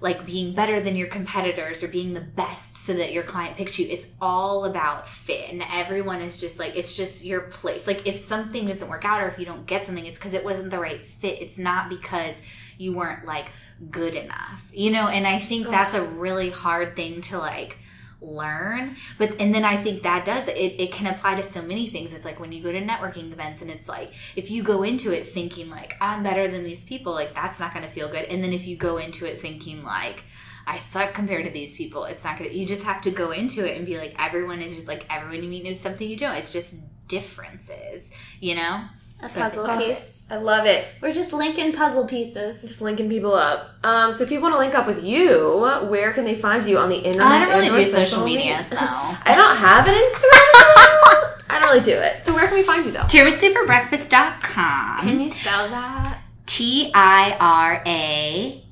[0.00, 3.78] like being better than your competitors or being the best so that your client picks
[3.78, 3.86] you.
[3.88, 7.86] It's all about fit and everyone is just like it's just your place.
[7.86, 10.44] Like if something doesn't work out or if you don't get something it's because it
[10.44, 11.40] wasn't the right fit.
[11.40, 12.34] It's not because
[12.78, 13.46] you weren't like
[13.90, 15.06] good enough you know?
[15.06, 17.78] And I think that's a really hard thing to like
[18.22, 21.88] learn but and then i think that does it it can apply to so many
[21.88, 24.82] things it's like when you go to networking events and it's like if you go
[24.84, 28.08] into it thinking like i'm better than these people like that's not going to feel
[28.08, 30.22] good and then if you go into it thinking like
[30.64, 32.04] I suck compared to these people.
[32.04, 32.50] It's not gonna.
[32.50, 35.42] You just have to go into it and be like, everyone is just like everyone
[35.42, 36.36] you meet knows something you don't.
[36.36, 36.72] It's just
[37.08, 38.08] differences,
[38.40, 38.84] you know.
[39.20, 40.84] a So- puzzle piece I love it.
[41.02, 43.68] we're just linking puzzle pieces Just linking people up.
[43.84, 45.58] Um, so if people want to link up with you,
[45.88, 47.26] where can they find you on the internet?
[47.26, 51.50] I don't really do social media, so I don't have an Instagram.
[51.50, 52.20] I don't really do it.
[52.22, 53.00] So where can we find you though?
[53.00, 55.00] tiramisuforbreakfast.com.
[55.00, 58.64] can you spell that T I R A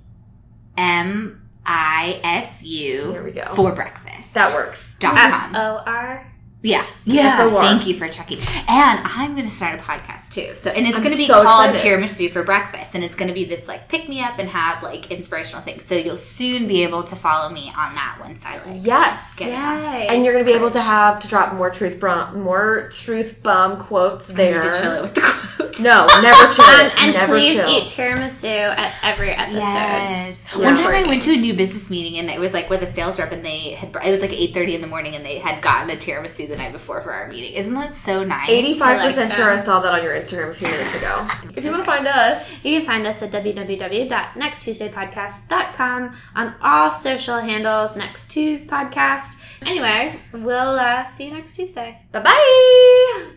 [0.79, 3.53] M I S U There we go.
[3.55, 4.33] for breakfast.
[4.35, 4.97] That works.
[4.99, 5.55] Dot com.
[5.57, 6.27] O R
[6.63, 6.85] Yeah.
[7.05, 7.49] Yeah.
[7.51, 8.39] Thank you for checking.
[8.41, 10.55] And I'm going to start a podcast too.
[10.55, 12.01] So, and it's going to be so called excited.
[12.03, 12.95] Tiramisu for Breakfast.
[12.95, 15.85] And it's going to be this like pick me up and have like inspirational things.
[15.87, 19.35] So you'll soon be able to follow me on that once I like Yes.
[19.37, 20.07] get Yay.
[20.09, 23.79] And you're gonna be able to have to drop more truth bomb, more truth bomb
[23.85, 24.63] quotes I there.
[24.63, 25.79] need to chill it with the quotes.
[25.81, 26.65] No, never chill.
[26.65, 27.69] Um, and never please chill.
[27.69, 28.45] eat tiramisu
[28.77, 29.59] at every episode.
[29.61, 30.39] Yes.
[30.55, 30.63] Yeah.
[30.63, 32.87] One time I went to a new business meeting and it was like with a
[32.87, 35.63] sales rep and they had it was like 8:30 in the morning and they had
[35.63, 37.53] gotten a tiramisu the night before for our meeting.
[37.55, 38.49] Isn't that so nice?
[38.51, 39.59] Eighty-five I like percent sure that.
[39.59, 41.27] I saw that on your Instagram a few minutes ago.
[41.57, 47.39] if you want to find us, You can find us at www.nexttuesdaypodcast.com on all social
[47.39, 49.37] handles, Next Tuesday Podcast.
[49.63, 52.01] Anyway, we'll uh, see you next Tuesday.
[52.13, 53.31] bye bye.